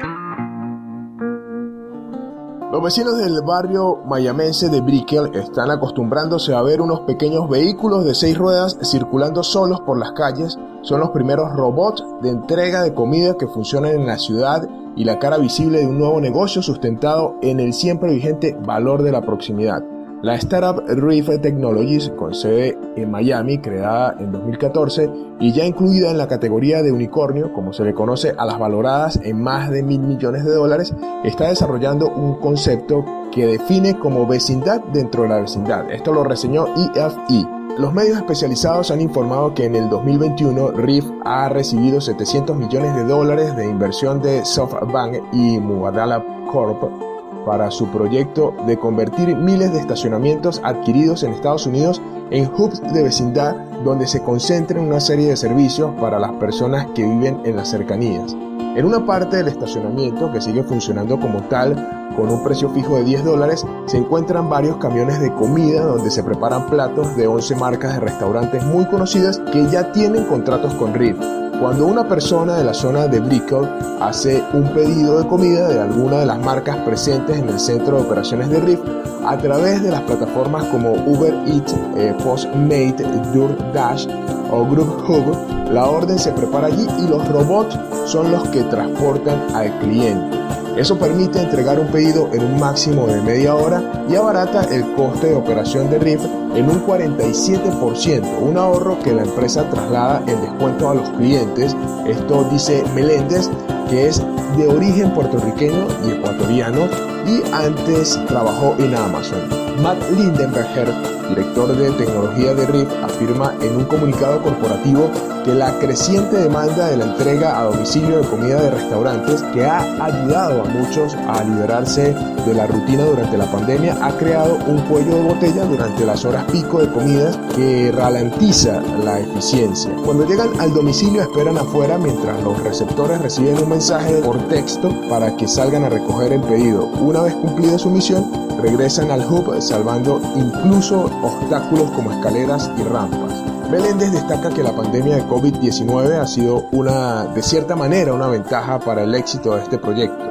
Los 2.72 2.82
vecinos 2.82 3.18
del 3.18 3.40
barrio 3.46 3.98
mayamense 4.04 4.68
de 4.68 4.80
Brickell 4.80 5.30
están 5.32 5.70
acostumbrándose 5.70 6.56
a 6.56 6.62
ver 6.62 6.80
unos 6.80 7.02
pequeños 7.02 7.48
vehículos 7.48 8.04
de 8.04 8.16
seis 8.16 8.36
ruedas 8.36 8.76
circulando 8.82 9.44
solos 9.44 9.80
por 9.82 9.96
las 9.96 10.10
calles. 10.10 10.58
Son 10.82 10.98
los 10.98 11.10
primeros 11.10 11.52
robots 11.52 12.04
de 12.20 12.30
entrega 12.30 12.82
de 12.82 12.94
comida 12.94 13.36
que 13.38 13.46
funcionan 13.46 13.92
en 13.92 14.06
la 14.06 14.18
ciudad 14.18 14.68
y 14.96 15.04
la 15.04 15.20
cara 15.20 15.38
visible 15.38 15.78
de 15.78 15.86
un 15.86 15.98
nuevo 15.98 16.20
negocio 16.20 16.62
sustentado 16.62 17.36
en 17.42 17.60
el 17.60 17.74
siempre 17.74 18.12
vigente 18.12 18.56
valor 18.66 19.04
de 19.04 19.12
la 19.12 19.20
proximidad. 19.20 19.84
La 20.20 20.34
startup 20.34 20.82
Reef 20.88 21.28
Technologies, 21.42 22.10
con 22.18 22.34
sede 22.34 22.76
en 22.96 23.10
Miami, 23.10 23.58
creada 23.58 24.16
en 24.18 24.32
2014 24.32 25.10
y 25.40 25.52
ya 25.52 25.64
incluida 25.64 26.10
en 26.10 26.18
la 26.18 26.28
categoría 26.28 26.82
de 26.82 26.92
unicornio, 26.92 27.52
como 27.52 27.72
se 27.72 27.84
le 27.84 27.94
conoce 27.94 28.34
a 28.36 28.44
las 28.44 28.58
valoradas 28.58 29.18
en 29.22 29.42
más 29.42 29.70
de 29.70 29.82
mil 29.82 30.00
millones 30.00 30.44
de 30.44 30.52
dólares, 30.52 30.94
está 31.24 31.48
desarrollando 31.48 32.08
un 32.08 32.40
concepto 32.40 33.04
que 33.32 33.46
define 33.46 33.98
como 33.98 34.26
vecindad 34.26 34.80
dentro 34.92 35.24
de 35.24 35.28
la 35.30 35.40
vecindad. 35.40 35.90
Esto 35.90 36.12
lo 36.12 36.24
reseñó 36.24 36.66
EFE. 36.76 37.46
Los 37.78 37.92
medios 37.92 38.18
especializados 38.18 38.92
han 38.92 39.00
informado 39.00 39.52
que 39.52 39.64
en 39.64 39.74
el 39.74 39.88
2021 39.88 40.70
Reef 40.72 41.04
ha 41.24 41.48
recibido 41.48 42.00
700 42.00 42.56
millones 42.56 42.94
de 42.94 43.04
dólares 43.04 43.56
de 43.56 43.68
inversión 43.68 44.22
de 44.22 44.44
SoftBank 44.44 45.16
y 45.32 45.58
Mubadala 45.58 46.24
Corp 46.52 47.13
para 47.44 47.70
su 47.70 47.88
proyecto 47.88 48.54
de 48.66 48.78
convertir 48.78 49.36
miles 49.36 49.72
de 49.72 49.80
estacionamientos 49.80 50.60
adquiridos 50.64 51.22
en 51.22 51.32
Estados 51.32 51.66
Unidos 51.66 52.00
en 52.30 52.50
hubs 52.56 52.80
de 52.92 53.02
vecindad 53.02 53.56
donde 53.84 54.06
se 54.06 54.22
concentren 54.22 54.84
una 54.84 55.00
serie 55.00 55.28
de 55.28 55.36
servicios 55.36 55.92
para 56.00 56.18
las 56.18 56.32
personas 56.32 56.86
que 56.94 57.02
viven 57.02 57.40
en 57.44 57.56
las 57.56 57.68
cercanías. 57.68 58.34
En 58.74 58.84
una 58.84 59.06
parte 59.06 59.36
del 59.36 59.46
estacionamiento, 59.46 60.32
que 60.32 60.40
sigue 60.40 60.64
funcionando 60.64 61.20
como 61.20 61.42
tal, 61.42 61.76
con 62.16 62.28
un 62.28 62.42
precio 62.42 62.68
fijo 62.70 62.96
de 62.96 63.04
10 63.04 63.24
dólares, 63.24 63.64
se 63.86 63.98
encuentran 63.98 64.50
varios 64.50 64.78
camiones 64.78 65.20
de 65.20 65.32
comida 65.32 65.84
donde 65.84 66.10
se 66.10 66.24
preparan 66.24 66.66
platos 66.66 67.14
de 67.16 67.28
11 67.28 67.54
marcas 67.54 67.94
de 67.94 68.00
restaurantes 68.00 68.64
muy 68.64 68.84
conocidas 68.86 69.40
que 69.52 69.68
ya 69.70 69.92
tienen 69.92 70.24
contratos 70.24 70.74
con 70.74 70.92
RIF. 70.92 71.16
Cuando 71.60 71.86
una 71.86 72.08
persona 72.08 72.56
de 72.56 72.64
la 72.64 72.74
zona 72.74 73.06
de 73.06 73.20
Brickell 73.20 73.68
hace 74.00 74.42
un 74.52 74.64
pedido 74.74 75.20
de 75.20 75.28
comida 75.28 75.68
de 75.68 75.80
alguna 75.80 76.18
de 76.18 76.26
las 76.26 76.40
marcas 76.40 76.76
presentes 76.78 77.38
en 77.38 77.48
el 77.48 77.60
centro 77.60 77.98
de 77.98 78.02
operaciones 78.02 78.50
de 78.50 78.58
RIF, 78.58 78.80
a 79.24 79.38
través 79.38 79.84
de 79.84 79.92
las 79.92 80.00
plataformas 80.00 80.64
como 80.64 80.94
Uber 80.94 81.32
Eats, 81.46 81.76
eh, 81.96 82.12
Postmate, 82.24 83.04
DoorDash 83.32 84.08
o 84.54 84.64
Group 84.64 85.02
Hub, 85.08 85.72
la 85.72 85.86
orden 85.86 86.18
se 86.18 86.32
prepara 86.32 86.68
allí 86.68 86.86
y 86.98 87.08
los 87.08 87.26
robots 87.28 87.78
son 88.06 88.30
los 88.30 88.48
que 88.48 88.62
transportan 88.64 89.54
al 89.54 89.76
cliente. 89.80 90.38
Eso 90.76 90.98
permite 90.98 91.40
entregar 91.40 91.78
un 91.78 91.86
pedido 91.88 92.28
en 92.32 92.42
un 92.42 92.58
máximo 92.58 93.06
de 93.06 93.20
media 93.20 93.54
hora 93.54 94.04
y 94.08 94.16
abarata 94.16 94.62
el 94.74 94.82
coste 94.94 95.28
de 95.28 95.34
operación 95.34 95.88
de 95.88 95.98
RIF 95.98 96.20
en 96.54 96.68
un 96.68 96.84
47%, 96.84 98.40
un 98.40 98.56
ahorro 98.56 98.98
que 99.00 99.12
la 99.12 99.22
empresa 99.22 99.68
traslada 99.70 100.22
en 100.26 100.40
descuento 100.40 100.90
a 100.90 100.94
los 100.94 101.08
clientes. 101.10 101.76
Esto 102.06 102.44
dice 102.50 102.82
Meléndez, 102.94 103.50
que 103.88 104.08
es 104.08 104.22
de 104.56 104.66
origen 104.66 105.12
puertorriqueño 105.12 105.86
y 106.06 106.10
ecuatoriano 106.12 107.13
y 107.26 107.42
antes 107.52 108.18
trabajó 108.26 108.76
en 108.78 108.94
Amazon. 108.94 109.40
Matt 109.82 109.98
Lindenberger, 110.10 110.88
director 111.28 111.74
de 111.76 111.90
tecnología 111.92 112.54
de 112.54 112.66
RIF, 112.66 112.88
afirma 113.02 113.54
en 113.60 113.76
un 113.76 113.84
comunicado 113.84 114.42
corporativo 114.42 115.10
que 115.44 115.54
la 115.54 115.78
creciente 115.78 116.36
demanda 116.36 116.88
de 116.88 116.96
la 116.96 117.04
entrega 117.04 117.58
a 117.58 117.64
domicilio 117.64 118.18
de 118.18 118.28
comida 118.28 118.60
de 118.60 118.70
restaurantes, 118.70 119.42
que 119.52 119.64
ha 119.64 119.80
ayudado 120.04 120.62
a 120.62 120.64
muchos 120.64 121.14
a 121.14 121.44
liberarse 121.44 122.14
de 122.46 122.54
la 122.54 122.66
rutina 122.66 123.04
durante 123.04 123.36
la 123.36 123.50
pandemia, 123.50 123.96
ha 124.02 124.16
creado 124.16 124.58
un 124.66 124.78
cuello 124.88 125.16
de 125.16 125.22
botella 125.22 125.64
durante 125.64 126.06
las 126.06 126.24
horas 126.24 126.44
pico 126.50 126.80
de 126.80 126.90
comidas 126.90 127.38
que 127.54 127.92
ralentiza 127.92 128.80
la 129.04 129.20
eficiencia. 129.20 129.94
Cuando 130.04 130.26
llegan 130.26 130.58
al 130.60 130.72
domicilio 130.72 131.22
esperan 131.22 131.58
afuera 131.58 131.98
mientras 131.98 132.42
los 132.42 132.62
receptores 132.62 133.20
reciben 133.20 133.62
un 133.62 133.68
mensaje 133.68 134.14
por 134.22 134.38
texto 134.48 134.90
para 135.10 135.36
que 135.36 135.46
salgan 135.46 135.84
a 135.84 135.90
recoger 135.90 136.32
el 136.32 136.40
pedido. 136.40 136.86
Una 136.86 137.22
vez 137.22 137.34
cumplida 137.34 137.78
su 137.78 137.90
misión, 137.90 138.30
regresan 138.62 139.10
al 139.10 139.30
hub 139.30 139.60
salvando 139.60 140.20
incluso 140.36 141.04
obstáculos 141.22 141.90
como 141.90 142.12
escaleras 142.12 142.70
y 142.78 142.82
rampas. 142.82 143.53
Meléndez 143.74 144.12
destaca 144.12 144.50
que 144.50 144.62
la 144.62 144.70
pandemia 144.70 145.16
de 145.16 145.24
COVID-19 145.24 146.20
ha 146.20 146.28
sido 146.28 146.68
una, 146.70 147.24
de 147.24 147.42
cierta 147.42 147.74
manera, 147.74 148.14
una 148.14 148.28
ventaja 148.28 148.78
para 148.78 149.02
el 149.02 149.12
éxito 149.16 149.56
de 149.56 149.62
este 149.62 149.78
proyecto. 149.78 150.24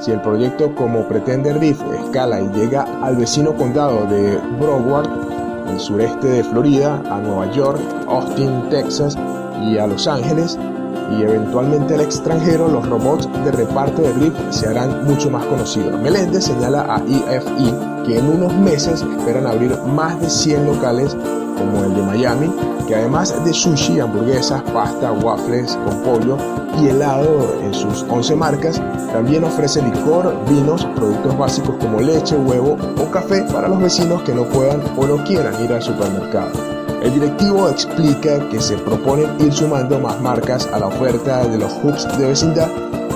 Si 0.00 0.10
el 0.10 0.20
proyecto 0.20 0.74
como 0.74 1.06
pretende 1.06 1.52
Riff 1.52 1.80
escala 2.02 2.40
y 2.40 2.48
llega 2.48 2.82
al 3.00 3.14
vecino 3.14 3.54
condado 3.54 4.06
de 4.06 4.40
Broward, 4.58 5.08
el 5.70 5.78
sureste 5.78 6.26
de 6.26 6.42
Florida, 6.42 7.00
a 7.08 7.18
Nueva 7.18 7.48
York, 7.52 7.80
Austin, 8.08 8.68
Texas 8.70 9.16
y 9.62 9.78
a 9.78 9.86
Los 9.86 10.08
Ángeles, 10.08 10.58
y 11.10 11.22
eventualmente 11.22 11.94
al 11.94 12.00
extranjero, 12.00 12.68
los 12.68 12.88
robots 12.88 13.28
de 13.44 13.50
reparto 13.52 14.02
de 14.02 14.12
Riff 14.12 14.34
se 14.50 14.68
harán 14.68 15.04
mucho 15.04 15.30
más 15.30 15.44
conocidos. 15.46 16.00
Meléndez 16.00 16.44
señala 16.44 16.82
a 16.82 17.02
EFE 17.06 17.74
que 18.04 18.18
en 18.18 18.28
unos 18.28 18.54
meses 18.54 19.02
esperan 19.02 19.46
abrir 19.46 19.76
más 19.94 20.20
de 20.20 20.28
100 20.28 20.66
locales 20.66 21.16
como 21.58 21.84
el 21.84 21.94
de 21.94 22.02
Miami, 22.02 22.50
que 22.86 22.94
además 22.94 23.34
de 23.44 23.52
sushi, 23.52 24.00
hamburguesas, 24.00 24.62
pasta, 24.72 25.12
waffles 25.12 25.76
con 25.84 26.02
pollo 26.02 26.36
y 26.80 26.88
helado 26.88 27.54
en 27.62 27.74
sus 27.74 28.04
11 28.08 28.36
marcas, 28.36 28.80
también 29.12 29.44
ofrece 29.44 29.82
licor, 29.82 30.34
vinos, 30.48 30.86
productos 30.96 31.36
básicos 31.36 31.76
como 31.80 32.00
leche, 32.00 32.36
huevo 32.36 32.76
o 32.98 33.10
café 33.10 33.42
para 33.52 33.68
los 33.68 33.80
vecinos 33.80 34.22
que 34.22 34.34
no 34.34 34.44
puedan 34.44 34.80
o 34.96 35.06
no 35.06 35.22
quieran 35.24 35.62
ir 35.62 35.72
al 35.72 35.82
supermercado. 35.82 36.77
El 37.02 37.14
directivo 37.14 37.68
explica 37.68 38.48
que 38.48 38.60
se 38.60 38.76
proponen 38.76 39.36
ir 39.40 39.52
sumando 39.52 40.00
más 40.00 40.20
marcas 40.20 40.66
a 40.72 40.78
la 40.78 40.88
oferta 40.88 41.46
de 41.46 41.58
los 41.58 41.72
hubs 41.82 42.18
de 42.18 42.26
vecindad 42.26 42.68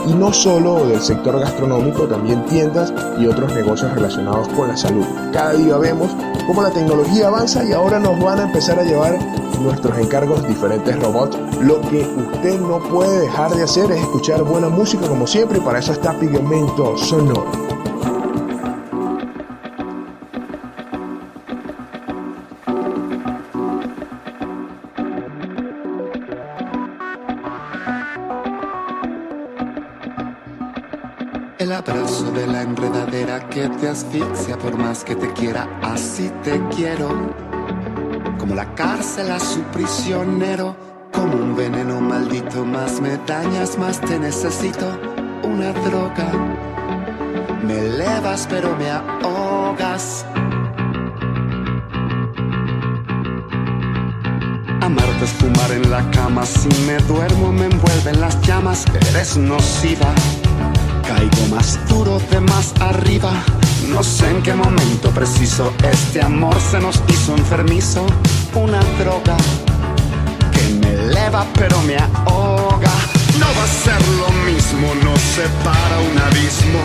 y 0.06 0.14
no 0.14 0.32
solo 0.32 0.86
del 0.86 1.00
sector 1.00 1.38
gastronómico, 1.38 2.04
también 2.04 2.44
tiendas 2.46 2.92
y 3.18 3.26
otros 3.26 3.52
negocios 3.54 3.92
relacionados 3.92 4.48
con 4.48 4.68
la 4.68 4.76
salud. 4.76 5.04
Cada 5.32 5.52
día 5.54 5.76
vemos 5.78 6.10
cómo 6.46 6.62
la 6.62 6.70
tecnología 6.70 7.28
avanza 7.28 7.64
y 7.64 7.72
ahora 7.72 7.98
nos 7.98 8.18
van 8.20 8.40
a 8.40 8.44
empezar 8.44 8.78
a 8.78 8.84
llevar 8.84 9.18
nuestros 9.60 9.96
encargos 9.98 10.46
diferentes 10.46 10.98
robots. 11.00 11.38
Lo 11.60 11.80
que 11.82 12.00
usted 12.00 12.60
no 12.60 12.78
puede 12.80 13.20
dejar 13.20 13.54
de 13.54 13.62
hacer 13.62 13.90
es 13.90 14.00
escuchar 14.00 14.42
buena 14.42 14.68
música 14.68 15.06
como 15.06 15.26
siempre 15.26 15.58
y 15.58 15.60
para 15.60 15.78
eso 15.78 15.92
está 15.92 16.18
Pigmento 16.18 16.96
Sonoro. 16.96 17.71
La 32.52 32.62
enredadera 32.62 33.48
que 33.48 33.66
te 33.80 33.88
asfixia 33.88 34.58
por 34.58 34.76
más 34.76 35.04
que 35.04 35.16
te 35.16 35.32
quiera, 35.32 35.66
así 35.82 36.30
te 36.44 36.60
quiero. 36.68 37.08
Como 38.38 38.54
la 38.54 38.74
cárcel 38.74 39.30
a 39.30 39.40
su 39.40 39.62
prisionero, 39.76 40.76
como 41.12 41.34
un 41.34 41.56
veneno 41.56 42.00
maldito, 42.02 42.62
más 42.64 43.00
me 43.00 43.16
dañas, 43.26 43.78
más 43.78 44.00
te 44.02 44.18
necesito. 44.18 44.86
Una 45.42 45.72
droga, 45.72 46.30
me 47.66 47.78
elevas 47.78 48.46
pero 48.50 48.76
me 48.76 48.90
ahogas. 48.90 50.26
Amarte 54.82 55.24
es 55.24 55.32
fumar 55.32 55.70
en 55.72 55.90
la 55.90 56.10
cama, 56.10 56.44
si 56.44 56.68
me 56.86 56.98
duermo 57.08 57.50
me 57.50 57.64
envuelven 57.64 58.20
las 58.20 58.38
llamas, 58.42 58.84
eres 59.10 59.38
nociva. 59.38 60.12
Caigo 61.22 61.46
más 61.54 61.78
duro 61.88 62.20
de 62.32 62.40
más 62.40 62.74
arriba. 62.80 63.32
No 63.88 64.02
sé 64.02 64.28
en 64.28 64.42
qué 64.42 64.54
momento 64.54 65.10
preciso 65.10 65.72
este 65.92 66.20
amor 66.20 66.56
se 66.68 66.80
nos 66.80 67.00
hizo 67.08 67.36
enfermizo. 67.36 68.04
Una 68.54 68.80
droga 68.98 69.36
que 70.50 70.74
me 70.80 70.88
eleva 70.94 71.46
pero 71.54 71.80
me 71.82 71.96
ahoga. 71.96 72.90
No 73.38 73.46
va 73.56 73.62
a 73.62 73.68
ser 73.84 74.02
lo 74.18 74.30
mismo, 74.50 74.94
nos 75.04 75.20
separa 75.20 76.00
un 76.10 76.18
abismo. 76.18 76.80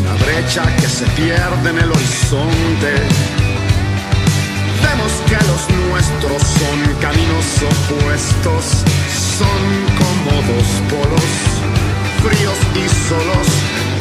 Una 0.00 0.14
brecha 0.24 0.64
que 0.74 0.88
se 0.88 1.06
pierde 1.10 1.70
en 1.70 1.78
el 1.78 1.92
horizonte. 1.92 2.92
Vemos 4.82 5.12
que 5.28 5.38
los 5.46 5.62
nuestros 5.86 6.42
son 6.42 6.78
caminos 7.00 7.46
opuestos, 7.70 8.64
son 9.38 9.60
como 10.00 10.42
dos 10.42 10.66
polos 10.90 11.57
fríos 12.22 12.58
y 12.74 12.88
solos. 13.08 13.48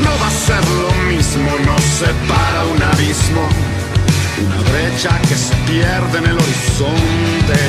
No 0.03 0.11
va 0.21 0.27
a 0.27 0.31
ser 0.31 0.63
lo 0.83 0.91
mismo, 1.09 1.49
nos 1.65 1.81
separa 1.81 2.65
un 2.73 2.81
abismo, 2.83 3.43
una 4.45 4.61
brecha 4.71 5.19
que 5.27 5.35
se 5.35 5.55
pierde 5.69 6.17
en 6.19 6.25
el 6.25 6.37
horizonte. 6.37 7.59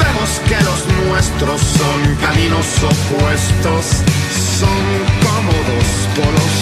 Vemos 0.00 0.30
que 0.48 0.58
los 0.64 0.80
nuestros 1.06 1.60
son 1.60 2.16
caminos 2.16 2.66
opuestos, 2.82 3.84
son 4.60 4.82
como 5.24 5.52
dos 5.70 5.88
polos, 6.16 6.54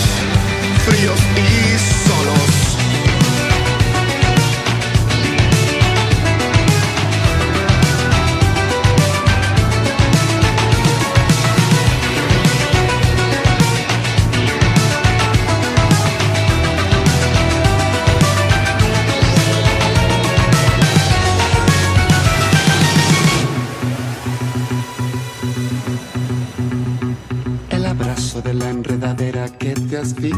fríos 0.87 1.21
y 1.37 2.09
solos. 2.09 2.80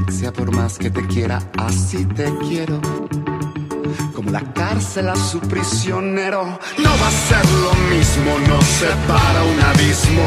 Asfixia 0.02 0.32
por 0.32 0.54
más 0.54 0.78
que 0.78 0.90
te 0.90 1.06
quiera, 1.06 1.38
así 1.58 2.04
te 2.04 2.24
quiero. 2.48 2.80
Como 4.14 4.30
la 4.30 4.40
cárcel 4.52 5.08
a 5.08 5.16
su 5.16 5.40
prisionero, 5.40 6.58
no 6.78 6.90
va 7.00 7.08
a 7.08 7.10
ser 7.10 7.44
lo 7.66 7.74
mismo, 7.94 8.38
nos 8.48 8.64
separa 8.64 9.42
un 9.44 9.60
abismo, 9.60 10.24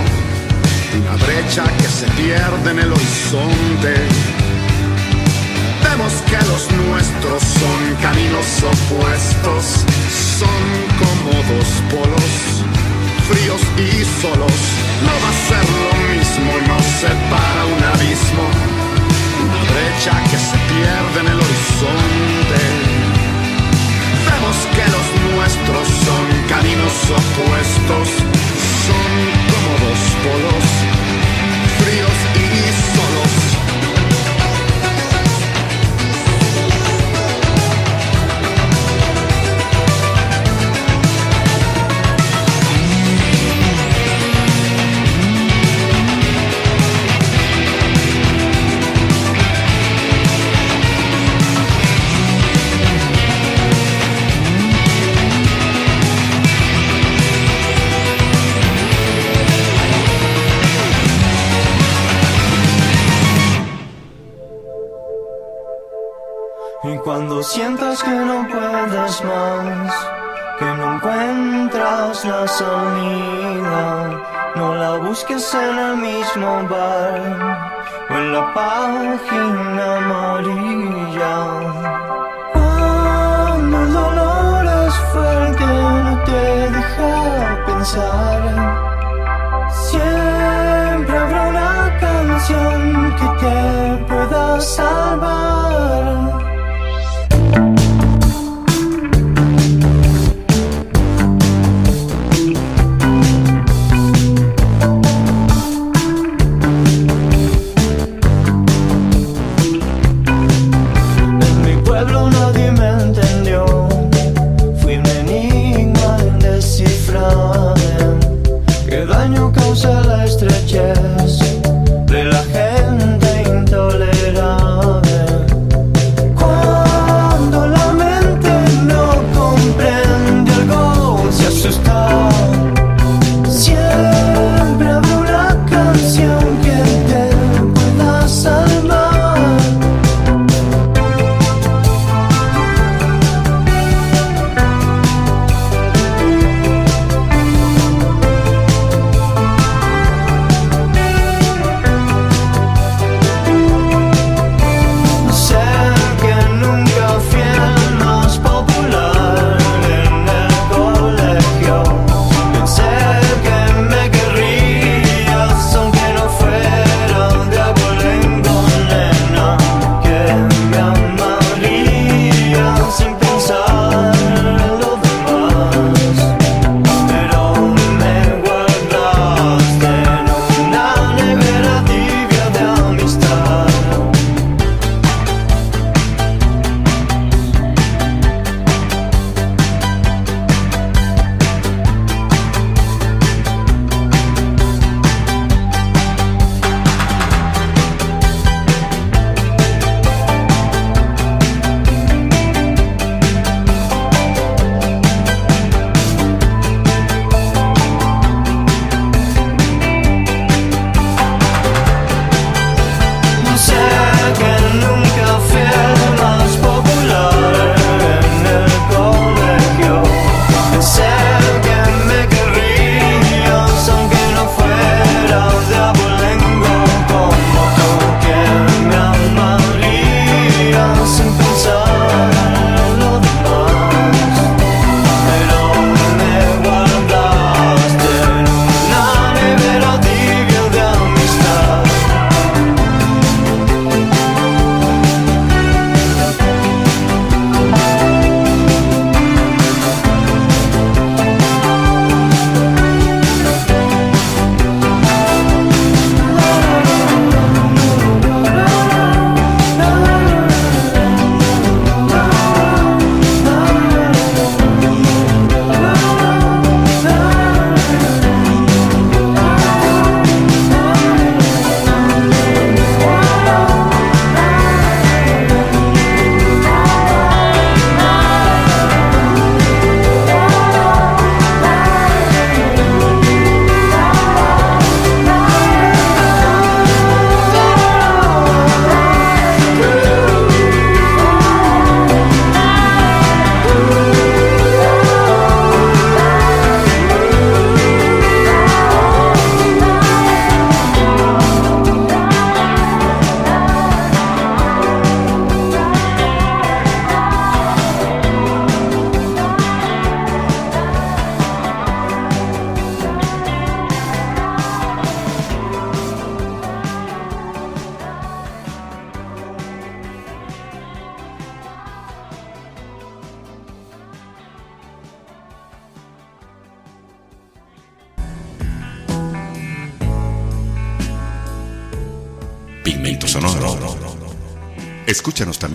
una 1.00 1.16
brecha 1.26 1.64
que 1.78 1.88
se 1.88 2.08
pierde 2.12 2.72
en 2.72 2.80
el 2.80 2.92
horizonte. 2.92 3.94
Vemos 5.84 6.14
que 6.30 6.38
los 6.50 6.72
nuestros 6.72 7.44
son 7.44 7.96
caminos 8.02 8.48
opuestos, 8.64 9.66
son 10.40 10.62
como 11.02 11.32
dos 11.54 11.70
polos, 11.92 12.34
fríos 13.30 13.62
y 13.78 14.22
solos. 14.22 14.58
No 15.06 15.14
va 15.24 15.30
a 15.30 15.40
ser 15.50 15.66
lo 15.84 15.94
mismo, 16.14 16.52
nos 16.68 16.86
separa 17.02 17.66
un 17.66 17.84
abismo, 17.94 18.75
una 19.76 19.82
brecha 19.82 20.12
que 20.32 20.38
se 20.38 20.58
pierde 20.70 21.20
en 21.20 21.28
el 21.28 21.40
horizonte. 21.40 22.62
Vemos 24.26 24.58
que 24.76 24.86
los 24.96 25.08
nuestros 25.36 25.88
son 26.06 26.26
caminos 26.50 26.94
opuestos, 27.12 28.08
son 28.86 29.12
como 29.52 29.72
dos 29.86 30.02
polos, 30.24 30.66
fríos 31.80 32.35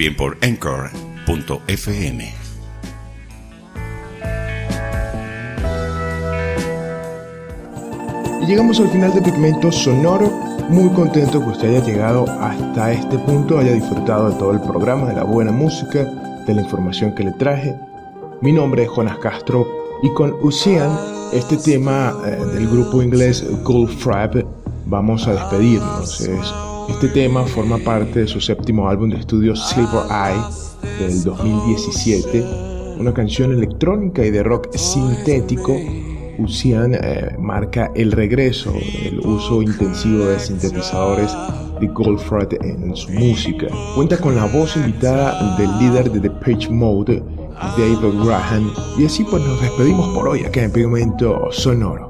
también 0.00 0.16
por 0.16 0.38
anchor.fm. 0.40 2.32
Y 8.40 8.46
llegamos 8.46 8.80
al 8.80 8.88
final 8.88 9.12
de 9.12 9.20
Pigmento 9.20 9.70
Sonoro. 9.70 10.30
Muy 10.70 10.88
contento 10.90 11.40
que 11.40 11.50
usted 11.50 11.68
haya 11.68 11.84
llegado 11.84 12.24
hasta 12.40 12.92
este 12.92 13.18
punto, 13.18 13.58
haya 13.58 13.72
disfrutado 13.72 14.30
de 14.30 14.38
todo 14.38 14.52
el 14.52 14.60
programa, 14.60 15.06
de 15.08 15.16
la 15.16 15.24
buena 15.24 15.52
música, 15.52 16.04
de 16.46 16.54
la 16.54 16.62
información 16.62 17.14
que 17.14 17.24
le 17.24 17.32
traje. 17.32 17.76
Mi 18.40 18.52
nombre 18.52 18.84
es 18.84 18.88
Jonas 18.88 19.18
Castro 19.18 19.68
y 20.02 20.08
con 20.14 20.34
Ocean, 20.42 20.96
este 21.34 21.58
tema 21.58 22.16
eh, 22.24 22.42
del 22.54 22.70
grupo 22.70 23.02
inglés 23.02 23.44
Gold 23.64 23.90
Frap, 23.98 24.36
vamos 24.86 25.28
a 25.28 25.34
despedirnos. 25.34 26.20
Es 26.22 26.54
este 26.90 27.08
tema 27.08 27.46
forma 27.46 27.78
parte 27.78 28.20
de 28.20 28.26
su 28.26 28.40
séptimo 28.40 28.88
álbum 28.88 29.10
de 29.10 29.16
estudio 29.16 29.56
Silver 29.56 30.02
Eye 30.10 30.42
del 30.98 31.24
2017, 31.24 32.44
una 32.98 33.14
canción 33.14 33.52
electrónica 33.52 34.24
y 34.24 34.30
de 34.30 34.42
rock 34.42 34.74
sintético. 34.76 35.76
Usian 36.38 36.94
eh, 36.94 37.36
marca 37.38 37.90
el 37.94 38.12
regreso, 38.12 38.74
el 39.02 39.20
uso 39.20 39.62
intensivo 39.62 40.26
de 40.26 40.38
sintetizadores 40.38 41.34
de 41.80 41.86
Goldfrapp 41.86 42.52
en 42.62 42.94
su 42.94 43.10
música. 43.12 43.68
Cuenta 43.94 44.18
con 44.18 44.36
la 44.36 44.44
voz 44.46 44.76
invitada 44.76 45.56
del 45.56 45.78
líder 45.78 46.10
de 46.10 46.20
The 46.20 46.30
Pitch 46.44 46.68
Mode, 46.68 47.22
David 47.78 48.24
Graham, 48.24 48.72
y 48.98 49.06
así 49.06 49.24
pues 49.24 49.42
nos 49.42 49.60
despedimos 49.62 50.08
por 50.14 50.28
hoy 50.28 50.44
acá 50.44 50.64
en 50.64 50.72
Pigmento 50.72 51.48
Sonoro. 51.50 52.09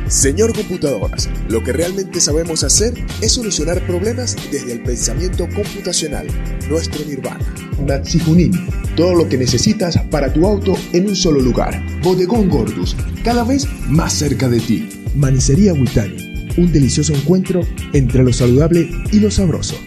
Señor 0.11 0.53
Computadoras, 0.53 1.29
lo 1.47 1.63
que 1.63 1.71
realmente 1.71 2.19
sabemos 2.19 2.65
hacer 2.65 2.93
es 3.21 3.31
solucionar 3.31 3.87
problemas 3.87 4.35
desde 4.51 4.73
el 4.73 4.83
pensamiento 4.83 5.47
computacional, 5.55 6.27
nuestro 6.69 7.05
nirvana. 7.05 7.39
Natsi 7.87 8.19
Junín, 8.19 8.51
todo 8.97 9.15
lo 9.15 9.29
que 9.29 9.37
necesitas 9.37 9.97
para 10.11 10.33
tu 10.33 10.45
auto 10.45 10.75
en 10.91 11.07
un 11.07 11.15
solo 11.15 11.39
lugar. 11.39 11.81
Bodegón 12.03 12.49
Gordus, 12.49 12.97
cada 13.23 13.45
vez 13.45 13.65
más 13.87 14.11
cerca 14.11 14.49
de 14.49 14.59
ti. 14.59 14.89
Manicería 15.15 15.71
Witani, 15.71 16.49
un 16.57 16.73
delicioso 16.73 17.13
encuentro 17.13 17.61
entre 17.93 18.21
lo 18.21 18.33
saludable 18.33 18.89
y 19.13 19.19
lo 19.21 19.31
sabroso. 19.31 19.77